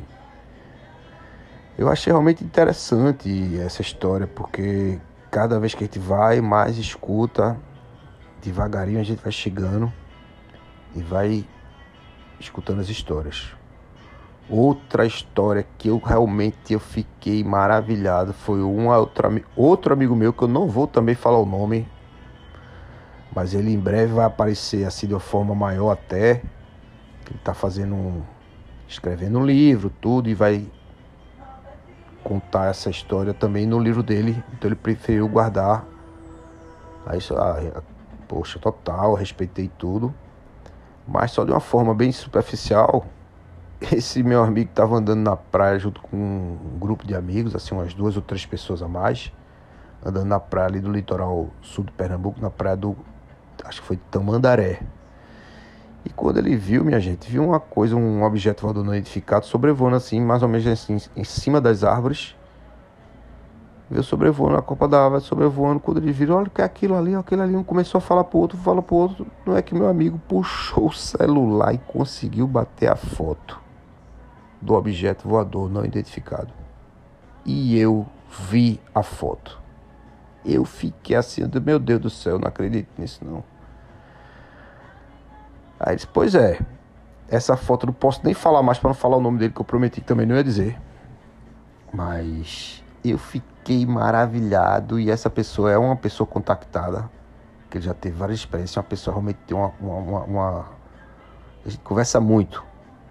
eu 1.77 1.89
achei 1.89 2.12
realmente 2.12 2.43
interessante 2.43 3.60
essa 3.60 3.82
história, 3.82 4.27
porque 4.27 4.99
cada 5.30 5.60
vez 5.60 5.73
que 5.73 5.84
a 5.84 5.88
gente 5.88 5.99
vai, 5.99 6.41
mais 6.41 6.77
escuta, 6.77 7.58
devagarinho 8.41 8.99
a 8.99 9.04
gente 9.04 9.21
vai 9.21 9.32
chegando 9.32 9.91
e 10.95 11.01
vai 11.01 11.45
escutando 12.39 12.82
as 12.82 12.89
histórias. 12.89 13.54
Outra 14.49 15.06
história 15.06 15.65
que 15.77 15.88
eu 15.88 15.97
realmente 15.97 16.73
eu 16.73 16.80
fiquei 16.80 17.43
maravilhado 17.43 18.34
foi 18.34 18.62
um 18.62 18.89
outro, 18.89 19.41
outro 19.56 19.93
amigo 19.93 20.15
meu 20.15 20.34
que 20.34 20.43
eu 20.43 20.47
não 20.47 20.67
vou 20.67 20.88
também 20.88 21.15
falar 21.15 21.39
o 21.39 21.45
nome, 21.45 21.88
mas 23.34 23.54
ele 23.54 23.71
em 23.71 23.80
breve 23.80 24.13
vai 24.13 24.25
aparecer 24.25 24.86
assim 24.86 25.08
de 25.08 25.13
uma 25.13 25.19
forma 25.19 25.56
maior 25.56 25.91
até. 25.91 26.41
Ele 27.27 27.39
está 27.39 27.54
fazendo 27.54 27.95
um, 27.95 28.21
escrevendo 28.91 29.39
um 29.39 29.45
livro, 29.45 29.89
tudo, 30.01 30.30
e 30.30 30.34
vai 30.34 30.65
contar 32.23 32.65
essa 32.65 32.89
história 32.89 33.34
também 33.34 33.65
no 33.65 33.80
livro 33.80 34.04
dele. 34.04 34.43
Então 34.54 34.67
ele 34.67 34.75
preferiu 34.75 35.27
guardar. 35.27 35.86
Aí, 37.06 37.19
ah, 37.32 37.82
poxa, 38.27 38.60
total, 38.60 39.13
respeitei 39.13 39.71
tudo. 39.77 40.13
Mas 41.08 41.32
só 41.32 41.43
de 41.43 41.51
uma 41.51 41.60
forma 41.60 41.95
bem 41.95 42.12
superficial. 42.12 43.06
Esse 43.91 44.21
meu 44.21 44.43
amigo 44.43 44.69
estava 44.69 44.95
andando 44.95 45.21
na 45.21 45.36
praia 45.36 45.80
junto 45.80 46.01
com 46.01 46.17
um 46.17 46.77
grupo 46.77 47.08
de 47.08 47.15
amigos, 47.15 47.56
assim, 47.56 47.73
umas 47.73 47.93
duas 47.93 48.15
ou 48.15 48.21
três 48.21 48.45
pessoas 48.45 48.82
a 48.84 48.88
mais, 48.88 49.32
andando 50.06 50.27
na 50.27 50.39
praia 50.39 50.67
ali 50.67 50.80
do 50.80 50.91
litoral 50.91 51.47
sul 51.62 51.86
do 51.86 51.91
Pernambuco, 51.93 52.39
na 52.41 52.49
praia 52.49 52.75
do. 52.75 52.95
Acho 53.63 53.82
que 53.82 53.88
foi 53.88 53.97
Tamandaré. 54.12 54.82
E 56.04 56.10
quando 56.10 56.38
ele 56.38 56.56
viu, 56.56 56.84
minha 56.84 57.00
gente, 57.00 57.30
viu 57.30 57.44
uma 57.44 57.60
coisa, 57.60 57.96
um 57.96 58.24
objeto 58.24 58.64
voador 58.64 58.84
não 58.84 58.94
identificado 58.94 59.46
sobrevoando 59.46 59.96
assim, 59.96 60.20
mais 60.20 60.42
ou 60.42 60.50
menos 60.50 60.66
assim, 60.66 60.98
em 61.16 61.24
cima 61.24 61.62
das 61.62 61.84
árvores. 61.84 62.36
Veio 63.90 64.04
sobrevoando 64.04 64.58
a 64.58 64.62
copa 64.62 64.88
da 64.88 65.04
árvore, 65.04 65.22
sobrevoando. 65.22 65.80
Quando 65.80 65.98
ele 65.98 66.12
viu, 66.12 66.34
olha 66.34 66.48
o 66.48 66.50
que 66.50 66.62
é 66.62 66.66
aquilo 66.66 66.96
ali, 66.96 67.14
aquele 67.14 67.42
ali. 67.42 67.56
Um 67.56 67.64
começou 67.64 68.00
a 68.00 68.02
falar 68.02 68.24
pro 68.24 68.40
outro, 68.40 68.58
fala 68.58 68.82
pro 68.82 68.96
outro. 68.96 69.28
Não 69.46 69.56
é 69.56 69.62
que 69.62 69.76
meu 69.76 69.88
amigo 69.88 70.20
puxou 70.30 70.88
o 70.88 70.94
celular 70.94 71.74
e 71.74 71.78
conseguiu 71.78 72.48
bater 72.48 72.90
a 72.90 72.96
foto 72.96 73.60
do 74.62 74.74
objeto 74.76 75.28
voador 75.28 75.70
não 75.70 75.84
identificado. 75.84 76.54
E 77.46 77.78
eu 77.78 78.06
vi 78.50 78.80
a 78.96 79.04
foto. 79.04 79.60
Eu 80.46 80.64
fiquei 80.64 81.16
assim, 81.16 81.42
meu 81.64 81.78
Deus 81.78 82.00
do 82.02 82.10
céu, 82.10 82.40
não 82.40 82.48
acredito 82.48 82.90
nisso 82.98 83.26
não. 83.26 83.44
Aí 85.84 85.96
disse, 85.96 86.08
pois 86.08 86.36
é, 86.36 86.60
essa 87.28 87.58
foto 87.58 87.88
não 87.88 87.94
posso 87.94 88.22
nem 88.24 88.36
falar 88.36 88.62
mais 88.62 88.78
para 88.78 88.89
não 88.89 88.94
falar 88.94 89.17
o 89.17 89.22
nome 89.22 89.39
dele, 89.39 89.52
que 89.52 89.60
eu 89.60 89.65
prometi 89.65 90.00
que 90.00 90.06
também 90.06 90.28
não 90.28 90.36
ia 90.36 90.44
dizer. 90.44 90.80
Mas 91.91 92.84
eu 93.04 93.17
fiquei 93.17 93.84
maravilhado 93.86 95.00
e 95.00 95.10
essa 95.10 95.28
pessoa 95.28 95.72
é 95.72 95.78
uma 95.78 95.96
pessoa 95.96 96.28
contactada, 96.28 97.10
que 97.67 97.80
ele 97.80 97.86
já 97.86 97.96
teve 97.96 98.15
várias 98.15 98.39
experiências, 98.39 98.78
uma 98.78 98.84
pessoa 98.84 99.15
realmente 99.15 99.39
tem 99.48 99.58
uma, 99.58 99.74
uma, 99.80 99.96
uma, 99.96 100.24
uma... 100.24 100.65
A 101.65 101.70
gente 101.70 101.82
conversa 101.82 102.22
muito, 102.22 102.63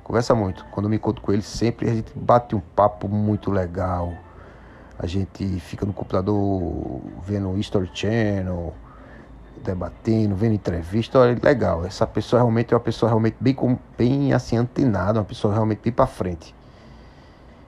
conversa 0.04 0.32
muito. 0.32 0.64
Quando 0.66 0.86
eu 0.86 0.90
me 0.90 0.96
encontro 0.96 1.20
com 1.22 1.32
ele, 1.32 1.42
sempre 1.42 1.90
a 1.90 1.94
gente 1.94 2.16
bate 2.16 2.54
um 2.54 2.60
papo 2.60 3.08
muito 3.08 3.50
legal. 3.50 4.14
A 4.96 5.06
gente 5.06 5.58
fica 5.60 5.84
no 5.84 5.92
computador 5.92 7.00
vendo 7.24 7.58
History 7.58 7.90
Channel, 7.92 8.72
debatendo, 9.62 10.34
vendo 10.34 10.54
entrevista, 10.54 11.18
olha, 11.18 11.38
legal. 11.42 11.84
Essa 11.84 12.06
pessoa 12.06 12.40
realmente 12.40 12.72
é 12.72 12.76
uma 12.76 12.82
pessoa 12.82 13.08
realmente 13.08 13.36
bem, 13.40 13.56
bem 13.96 14.32
assim, 14.32 14.56
antenada, 14.56 15.18
uma 15.18 15.24
pessoa 15.24 15.52
realmente 15.52 15.80
bem 15.82 15.92
para 15.92 16.06
frente. 16.06 16.54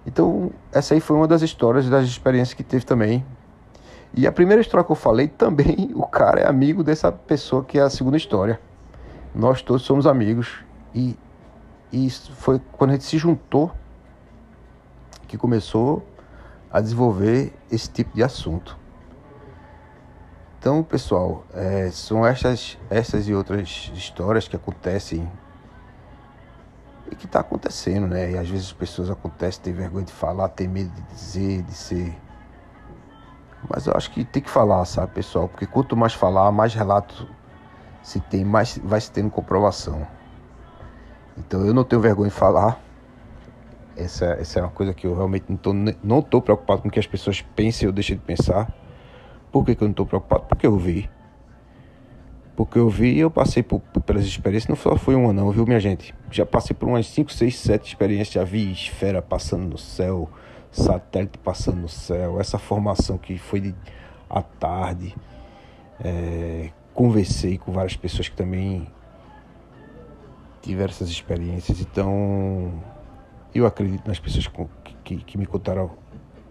Então, 0.06 0.50
essa 0.72 0.94
aí 0.94 1.00
foi 1.00 1.16
uma 1.16 1.28
das 1.28 1.42
histórias, 1.42 1.88
das 1.88 2.04
experiências 2.04 2.54
que 2.54 2.62
teve 2.62 2.84
também. 2.84 3.24
E 4.14 4.26
a 4.26 4.32
primeira 4.32 4.60
história 4.60 4.84
que 4.84 4.92
eu 4.92 4.96
falei, 4.96 5.28
também 5.28 5.90
o 5.94 6.06
cara 6.06 6.40
é 6.40 6.48
amigo 6.48 6.82
dessa 6.82 7.10
pessoa 7.12 7.64
que 7.64 7.78
é 7.78 7.82
a 7.82 7.90
segunda 7.90 8.16
história. 8.16 8.60
Nós 9.34 9.62
todos 9.62 9.82
somos 9.82 10.06
amigos. 10.06 10.64
E, 10.94 11.16
e 11.92 12.10
foi 12.10 12.60
quando 12.72 12.90
a 12.90 12.92
gente 12.94 13.04
se 13.04 13.16
juntou 13.16 13.70
que 15.26 15.38
começou 15.38 16.06
a 16.70 16.80
desenvolver 16.80 17.52
esse 17.70 17.88
tipo 17.88 18.14
de 18.14 18.22
assunto. 18.22 18.76
Então, 20.62 20.80
pessoal, 20.84 21.44
é, 21.52 21.90
são 21.90 22.24
essas, 22.24 22.78
essas 22.88 23.26
e 23.26 23.34
outras 23.34 23.90
histórias 23.96 24.46
que 24.46 24.54
acontecem 24.54 25.28
e 27.10 27.16
que 27.16 27.26
está 27.26 27.40
acontecendo, 27.40 28.06
né? 28.06 28.30
E 28.30 28.38
às 28.38 28.48
vezes 28.48 28.66
as 28.66 28.72
pessoas 28.72 29.10
acontecem, 29.10 29.60
têm 29.60 29.72
vergonha 29.72 30.04
de 30.04 30.12
falar, 30.12 30.48
tem 30.50 30.68
medo 30.68 30.88
de 30.92 31.02
dizer, 31.12 31.62
de 31.62 31.74
ser. 31.74 32.16
Mas 33.68 33.88
eu 33.88 33.94
acho 33.96 34.12
que 34.12 34.24
tem 34.24 34.40
que 34.40 34.48
falar, 34.48 34.84
sabe, 34.84 35.12
pessoal? 35.12 35.48
Porque 35.48 35.66
quanto 35.66 35.96
mais 35.96 36.14
falar, 36.14 36.52
mais 36.52 36.72
relato 36.74 37.28
se 38.00 38.20
tem, 38.20 38.44
mais 38.44 38.78
vai 38.84 39.00
se 39.00 39.10
tendo 39.10 39.30
comprovação. 39.30 40.06
Então 41.36 41.66
eu 41.66 41.74
não 41.74 41.82
tenho 41.82 42.00
vergonha 42.00 42.30
de 42.30 42.36
falar. 42.36 42.80
Essa, 43.96 44.26
essa 44.26 44.60
é 44.60 44.62
uma 44.62 44.70
coisa 44.70 44.94
que 44.94 45.08
eu 45.08 45.16
realmente 45.16 45.46
não 45.48 45.56
estou 45.56 45.74
não 46.04 46.22
tô 46.22 46.40
preocupado 46.40 46.82
com 46.82 46.88
que 46.88 47.00
as 47.00 47.06
pessoas 47.08 47.42
pensem 47.42 47.88
ou 47.88 47.92
deixem 47.92 48.16
de 48.16 48.22
pensar. 48.22 48.72
Por 49.52 49.66
que, 49.66 49.74
que 49.74 49.82
eu 49.82 49.86
não 49.86 49.92
estou 49.92 50.06
preocupado? 50.06 50.46
Porque 50.48 50.66
eu 50.66 50.76
vi. 50.78 51.08
Porque 52.56 52.78
eu 52.78 52.88
vi 52.88 53.14
e 53.14 53.20
eu 53.20 53.30
passei 53.30 53.62
por, 53.62 53.80
pelas 53.80 54.24
experiências, 54.24 54.68
não 54.68 54.76
só 54.76 54.96
foi 54.96 55.14
uma 55.14 55.32
não, 55.32 55.50
viu 55.50 55.66
minha 55.66 55.80
gente? 55.80 56.14
Já 56.30 56.44
passei 56.44 56.74
por 56.74 56.88
umas 56.88 57.06
5, 57.06 57.32
6, 57.32 57.58
7 57.58 57.86
experiências, 57.88 58.34
já 58.34 58.44
vi 58.44 58.72
esfera 58.72 59.20
passando 59.22 59.68
no 59.68 59.78
céu, 59.78 60.28
satélite 60.70 61.38
passando 61.38 61.82
no 61.82 61.88
céu, 61.88 62.40
essa 62.40 62.58
formação 62.58 63.18
que 63.18 63.38
foi 63.38 63.60
de, 63.60 63.74
à 64.28 64.42
tarde. 64.42 65.14
É, 66.02 66.70
conversei 66.94 67.58
com 67.58 67.72
várias 67.72 67.96
pessoas 67.96 68.28
que 68.28 68.36
também 68.36 68.86
tiveram 70.60 70.90
essas 70.90 71.08
experiências, 71.08 71.80
então 71.80 72.72
eu 73.54 73.66
acredito 73.66 74.06
nas 74.06 74.18
pessoas 74.18 74.46
que, 74.46 74.94
que, 75.04 75.16
que 75.16 75.38
me 75.38 75.46
contaram 75.46 75.90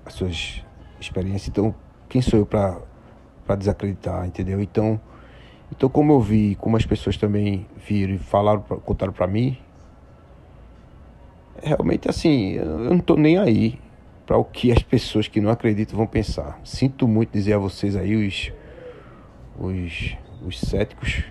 as 0.05 0.13
suas 0.13 0.63
experiências, 0.99 1.47
então 1.47 1.73
quem 2.09 2.21
sou 2.21 2.39
eu 2.39 2.45
para 2.45 2.79
para 3.45 3.55
desacreditar, 3.55 4.25
entendeu? 4.25 4.61
Então, 4.61 4.99
então 5.71 5.89
como 5.89 6.13
eu 6.13 6.19
vi, 6.19 6.55
como 6.55 6.77
as 6.77 6.85
pessoas 6.85 7.17
também 7.17 7.67
viram 7.85 8.15
e 8.15 8.17
falaram, 8.17 8.61
contaram 8.61 9.13
para 9.13 9.27
mim, 9.27 9.57
realmente 11.61 12.09
assim, 12.09 12.53
eu 12.53 12.65
não 12.65 12.99
tô 12.99 13.15
nem 13.15 13.37
aí 13.37 13.79
para 14.25 14.37
o 14.37 14.43
que 14.43 14.71
as 14.71 14.81
pessoas 14.81 15.27
que 15.27 15.41
não 15.41 15.49
acreditam 15.49 15.97
vão 15.97 16.07
pensar. 16.07 16.59
Sinto 16.63 17.07
muito 17.07 17.31
dizer 17.31 17.53
a 17.53 17.57
vocês 17.57 17.95
aí 17.95 18.15
os 18.15 18.51
os, 19.59 20.15
os 20.45 20.59
céticos, 20.59 21.23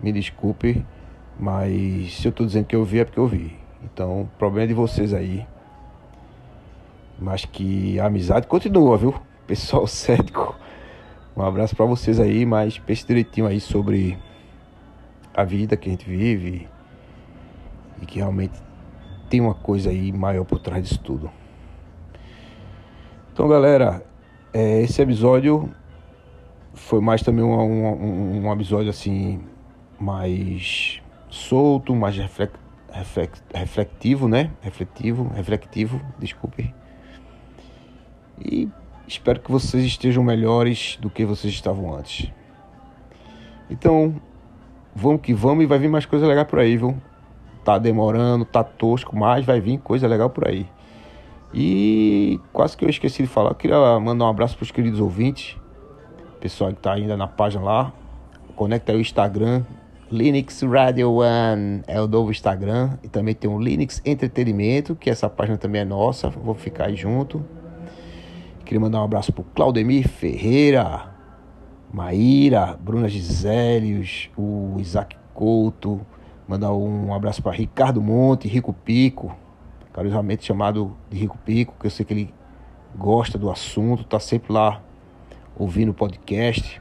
me 0.00 0.12
desculpe, 0.12 0.84
mas 1.38 2.14
se 2.14 2.26
eu 2.26 2.32
tô 2.32 2.44
dizendo 2.44 2.66
que 2.66 2.76
eu 2.76 2.84
vi 2.84 3.00
é 3.00 3.04
porque 3.04 3.20
eu 3.20 3.26
vi. 3.26 3.56
Então, 3.82 4.22
o 4.22 4.26
problema 4.38 4.64
é 4.64 4.68
de 4.68 4.74
vocês 4.74 5.12
aí. 5.12 5.46
Mas 7.18 7.44
que 7.44 7.98
a 8.00 8.06
amizade 8.06 8.46
continua, 8.46 8.96
viu? 8.96 9.14
Pessoal 9.46 9.86
cético. 9.88 10.54
Um 11.36 11.42
abraço 11.42 11.74
para 11.74 11.84
vocês 11.84 12.20
aí, 12.20 12.46
mas 12.46 12.78
pense 12.78 13.04
direitinho 13.06 13.46
aí 13.46 13.60
sobre 13.60 14.16
a 15.34 15.42
vida 15.42 15.76
que 15.76 15.88
a 15.88 15.92
gente 15.92 16.08
vive 16.08 16.68
e 18.00 18.06
que 18.06 18.18
realmente 18.18 18.54
tem 19.28 19.40
uma 19.40 19.54
coisa 19.54 19.90
aí 19.90 20.12
maior 20.12 20.44
por 20.44 20.60
trás 20.60 20.84
disso 20.84 21.00
tudo. 21.00 21.30
Então, 23.32 23.48
galera, 23.48 24.06
é, 24.52 24.80
esse 24.82 25.02
episódio 25.02 25.68
foi 26.72 27.00
mais 27.00 27.20
também 27.20 27.44
um, 27.44 27.52
um, 27.52 28.46
um 28.46 28.52
episódio 28.52 28.90
assim 28.90 29.40
mais 29.98 31.02
solto, 31.28 31.96
mais 31.96 32.16
reflect, 32.16 32.56
reflect, 32.92 33.42
reflectivo, 33.52 34.28
né? 34.28 34.52
Refletivo, 34.60 35.28
reflectivo, 35.34 36.00
desculpe. 36.20 36.72
E 38.38 38.68
espero 39.06 39.40
que 39.40 39.50
vocês 39.50 39.84
estejam 39.84 40.22
melhores 40.22 40.98
do 41.00 41.10
que 41.10 41.24
vocês 41.24 41.52
estavam 41.52 41.94
antes. 41.94 42.32
Então, 43.70 44.14
vamos 44.94 45.20
que 45.20 45.32
vamos 45.32 45.64
e 45.64 45.66
vai 45.66 45.78
vir 45.78 45.88
mais 45.88 46.06
coisa 46.06 46.26
legal 46.26 46.44
por 46.46 46.58
aí, 46.58 46.76
viu? 46.76 46.96
Tá 47.64 47.78
demorando, 47.78 48.44
tá 48.44 48.62
tosco, 48.62 49.16
mas 49.16 49.44
vai 49.44 49.60
vir 49.60 49.78
coisa 49.78 50.06
legal 50.06 50.30
por 50.30 50.46
aí. 50.46 50.66
E 51.52 52.40
quase 52.52 52.76
que 52.76 52.84
eu 52.84 52.90
esqueci 52.90 53.22
de 53.22 53.28
falar, 53.28 53.50
eu 53.50 53.54
queria 53.54 54.00
mandar 54.00 54.24
um 54.24 54.28
abraço 54.28 54.56
para 54.56 54.64
os 54.64 54.70
queridos 54.70 55.00
ouvintes, 55.00 55.56
pessoal 56.40 56.70
que 56.70 56.80
tá 56.80 56.92
ainda 56.92 57.16
na 57.16 57.26
página 57.26 57.64
lá. 57.64 57.92
Conecta 58.56 58.92
aí 58.92 58.98
o 58.98 59.00
Instagram, 59.00 59.64
Linux 60.14 60.62
Radio 60.62 61.12
One 61.14 61.82
é 61.88 62.00
o 62.00 62.06
novo 62.06 62.30
Instagram. 62.30 62.98
E 63.02 63.08
também 63.08 63.34
tem 63.34 63.50
o 63.50 63.58
Linux 63.58 64.00
Entretenimento, 64.04 64.94
que 64.94 65.10
essa 65.10 65.28
página 65.28 65.58
também 65.58 65.80
é 65.80 65.84
nossa. 65.84 66.28
Vou 66.28 66.54
ficar 66.54 66.86
aí 66.86 66.96
junto. 66.96 67.44
Queria 68.64 68.80
mandar 68.80 69.02
um 69.02 69.04
abraço 69.04 69.30
pro 69.30 69.44
Claudemir 69.44 70.08
Ferreira, 70.08 71.14
Maíra, 71.92 72.78
Bruna 72.80 73.08
Gisélios, 73.08 74.30
o 74.38 74.76
Isaac 74.78 75.16
Couto. 75.34 76.00
Mandar 76.48 76.72
um 76.72 77.12
abraço 77.12 77.42
para 77.42 77.52
Ricardo 77.52 78.00
Monte, 78.00 78.48
Rico 78.48 78.72
Pico, 78.72 79.36
carinhosamente 79.92 80.46
chamado 80.46 80.96
de 81.10 81.18
Rico 81.18 81.36
Pico, 81.44 81.74
que 81.78 81.86
eu 81.86 81.90
sei 81.90 82.06
que 82.06 82.14
ele 82.14 82.34
gosta 82.96 83.36
do 83.36 83.50
assunto, 83.50 84.04
tá 84.04 84.18
sempre 84.18 84.50
lá 84.52 84.80
ouvindo 85.56 85.90
o 85.90 85.94
podcast. 85.94 86.80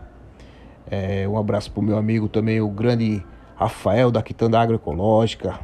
É, 0.90 1.28
um 1.28 1.38
abraço 1.38 1.70
para 1.70 1.82
o 1.82 1.84
meu 1.84 1.98
amigo 1.98 2.30
também, 2.30 2.62
o 2.62 2.70
grande 2.70 3.22
Rafael 3.56 4.10
da 4.10 4.24
Quitanda 4.24 4.60
Agroecológica. 4.60 5.60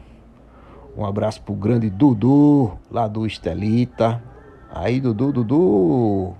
Um 0.98 1.06
abraço 1.06 1.42
para 1.42 1.54
o 1.54 1.56
grande 1.56 1.90
Dudu, 1.90 2.78
lá 2.92 3.08
do 3.08 3.26
Estelita. 3.26 4.22
Aí, 4.72 5.00
Dudu, 5.00 5.32
Dudu 5.32 6.36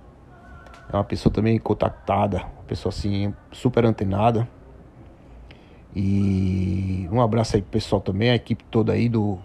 é 0.92 0.96
uma 0.96 1.04
pessoa 1.04 1.34
também 1.34 1.58
contactada, 1.58 2.38
uma 2.38 2.64
pessoa 2.68 2.90
assim, 2.90 3.34
super 3.52 3.86
antenada. 3.86 4.48
E 5.96 7.08
um 7.12 7.22
abraço 7.22 7.56
aí 7.56 7.62
pro 7.62 7.72
pessoal 7.72 8.00
também, 8.00 8.30
a 8.30 8.36
equipe 8.36 8.64
toda 8.66 8.94
aí 8.94 9.10
do, 9.10 9.40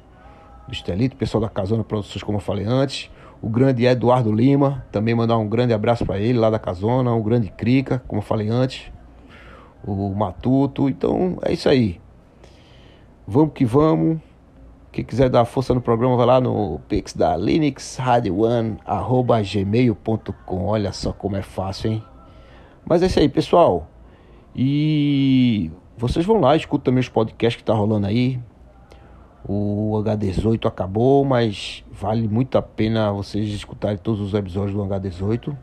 do 0.67 0.73
Estelito, 0.73 1.17
pessoal 1.17 1.41
da 1.41 1.49
Casona 1.49 1.83
Produções, 1.83 2.23
como 2.23 2.39
eu 2.39 2.43
falei 2.43 2.67
antes. 2.67 3.11
O 3.41 3.49
grande 3.49 3.85
Eduardo 3.85 4.33
Lima, 4.33 4.85
também 4.91 5.15
mandar 5.15 5.37
um 5.39 5.49
grande 5.49 5.73
abraço 5.73 6.05
para 6.05 6.19
ele 6.19 6.39
lá 6.39 6.51
da 6.51 6.59
Casona. 6.59 7.13
O 7.13 7.23
grande 7.23 7.51
Crica, 7.51 8.03
como 8.07 8.21
eu 8.21 8.25
falei 8.25 8.49
antes 8.49 8.93
o 9.87 10.15
Matuto. 10.15 10.89
Então 10.89 11.39
é 11.43 11.53
isso 11.53 11.69
aí. 11.69 12.01
Vamos 13.27 13.53
que 13.55 13.65
vamos. 13.65 14.19
Quem 14.95 15.05
quiser 15.05 15.29
dar 15.29 15.45
força 15.45 15.75
no 15.75 15.81
programa, 15.81 16.17
vai 16.17 16.25
lá 16.25 16.41
no 16.41 16.79
Pix 16.89 17.15
da 17.15 17.37
Linux 17.37 17.97
Radio 17.97 18.43
One, 18.43 18.79
arroba 18.87 19.43
gmail.com. 19.43 20.67
Olha 20.67 20.93
só 20.93 21.13
como 21.13 21.35
é 21.35 21.43
fácil, 21.43 21.91
hein? 21.91 22.05
Mas 22.87 23.03
é 23.03 23.07
isso 23.07 23.19
aí, 23.19 23.29
pessoal. 23.29 23.89
E 24.55 25.69
vocês 25.97 26.25
vão 26.25 26.39
lá, 26.39 26.55
escutam 26.55 26.85
também 26.85 27.01
os 27.01 27.09
podcasts 27.09 27.61
que 27.61 27.65
tá 27.65 27.75
rolando 27.75 28.07
aí. 28.07 28.39
O 29.45 30.01
H18 30.01 30.65
acabou, 30.65 31.25
mas 31.25 31.83
vale 31.91 32.29
muito 32.29 32.57
a 32.57 32.63
pena 32.63 33.11
vocês 33.11 33.49
escutarem 33.49 33.99
todos 33.99 34.21
os 34.21 34.33
episódios 34.33 34.77
do 34.77 34.85
H18. 34.85 35.57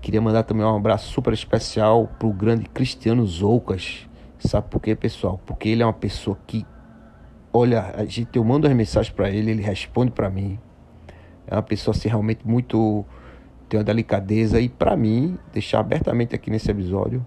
Queria 0.00 0.22
mandar 0.22 0.44
também 0.44 0.64
um 0.64 0.76
abraço 0.76 1.12
super 1.12 1.34
especial 1.34 2.08
pro 2.18 2.32
grande 2.32 2.64
Cristiano 2.70 3.26
Zoucas. 3.26 4.08
Sabe 4.38 4.66
por 4.70 4.80
quê, 4.80 4.96
pessoal? 4.96 5.38
Porque 5.44 5.68
ele 5.68 5.82
é 5.82 5.86
uma 5.86 5.92
pessoa 5.92 6.38
que, 6.46 6.64
olha, 7.56 7.94
a 7.96 8.04
gente, 8.04 8.36
eu 8.36 8.44
mando 8.44 8.66
as 8.66 8.74
mensagens 8.74 9.12
para 9.12 9.30
ele, 9.30 9.50
ele 9.50 9.62
responde 9.62 10.10
para 10.10 10.28
mim. 10.28 10.58
É 11.46 11.54
uma 11.54 11.62
pessoa 11.62 11.94
assim 11.96 12.08
realmente 12.08 12.46
muito 12.46 13.04
tem 13.68 13.78
uma 13.78 13.84
delicadeza 13.84 14.60
e 14.60 14.68
para 14.68 14.96
mim, 14.96 15.38
deixar 15.52 15.80
abertamente 15.80 16.34
aqui 16.34 16.50
nesse 16.50 16.70
episódio, 16.70 17.24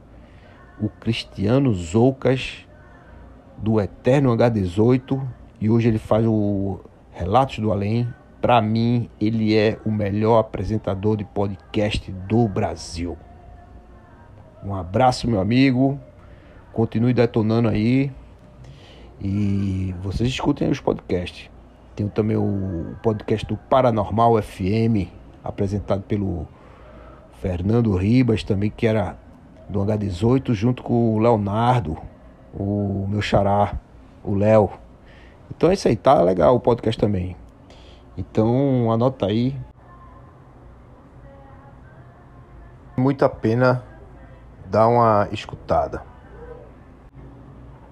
o 0.80 0.88
Cristiano 0.88 1.74
Zoucas 1.74 2.65
do 3.58 3.82
Eterno 3.82 4.36
H18 4.38 5.22
e 5.60 5.70
hoje 5.70 5.89
ele 5.89 6.00
faz 6.00 6.26
o 6.26 6.80
Relatos 7.12 7.60
do 7.60 7.72
Além 7.72 8.08
para 8.39 8.62
mim, 8.62 9.10
ele 9.20 9.54
é 9.54 9.78
o 9.84 9.92
melhor 9.92 10.39
apresentador 10.39 11.18
de 11.18 11.26
podcast 11.26 12.10
do 12.10 12.48
Brasil. 12.48 13.18
Um 14.63 14.74
abraço, 14.74 15.30
meu 15.30 15.42
amigo. 15.42 16.00
Continue 16.72 17.13
detonando 17.13 17.68
aí. 17.68 18.12
E 19.22 19.94
vocês 20.02 20.30
escutem 20.30 20.70
os 20.70 20.80
podcasts. 20.80 21.50
Tem 21.96 22.08
também 22.08 22.38
o 22.38 22.96
podcast 23.04 23.46
do 23.46 23.58
Paranormal 23.58 24.42
FM, 24.42 25.12
apresentado 25.44 26.04
pelo 26.04 26.48
Fernando 27.42 27.96
Ribas, 27.96 28.44
também 28.44 28.70
que 28.70 28.88
era 28.88 29.18
do 29.68 29.80
H18, 29.80 30.54
junto 30.54 30.82
com 30.82 31.16
o 31.16 31.20
Leonardo, 31.20 31.98
o 32.54 33.06
meu 33.10 33.22
xará, 33.22 33.78
o 34.24 34.34
Léo. 34.34 34.70
Então 35.52 35.70
é 35.70 35.74
isso 35.74 35.88
aí, 35.88 35.96
tá 35.96 36.22
legal 36.22 36.56
o 36.56 36.60
podcast 36.60 37.00
também. 37.00 37.36
Então 38.18 38.92
anota 38.92 39.26
aí. 39.26 39.56
Muito 42.98 43.24
a 43.24 43.30
pena 43.30 43.84
dar 44.66 44.88
uma 44.88 45.28
escutada. 45.32 46.04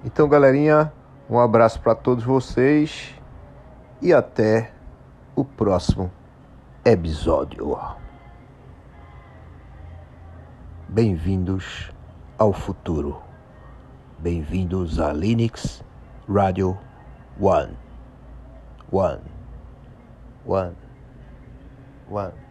Então, 0.05 0.27
galerinha, 0.29 0.93
um 1.29 1.39
abraço 1.39 1.81
para 1.81 1.93
todos 1.95 2.23
vocês 2.23 3.13
e 4.01 4.13
até 4.13 4.71
o 5.35 5.43
próximo 5.43 6.11
episódio. 6.85 7.77
Bem-vindos 10.87 11.91
ao 12.37 12.53
futuro. 12.53 13.21
Bem-vindos 14.19 14.99
a 14.99 15.11
Linux 15.11 15.83
Radio 16.27 16.77
One. 17.39 17.77
One. 18.89 19.37
one, 20.45 20.75
one. 22.09 22.46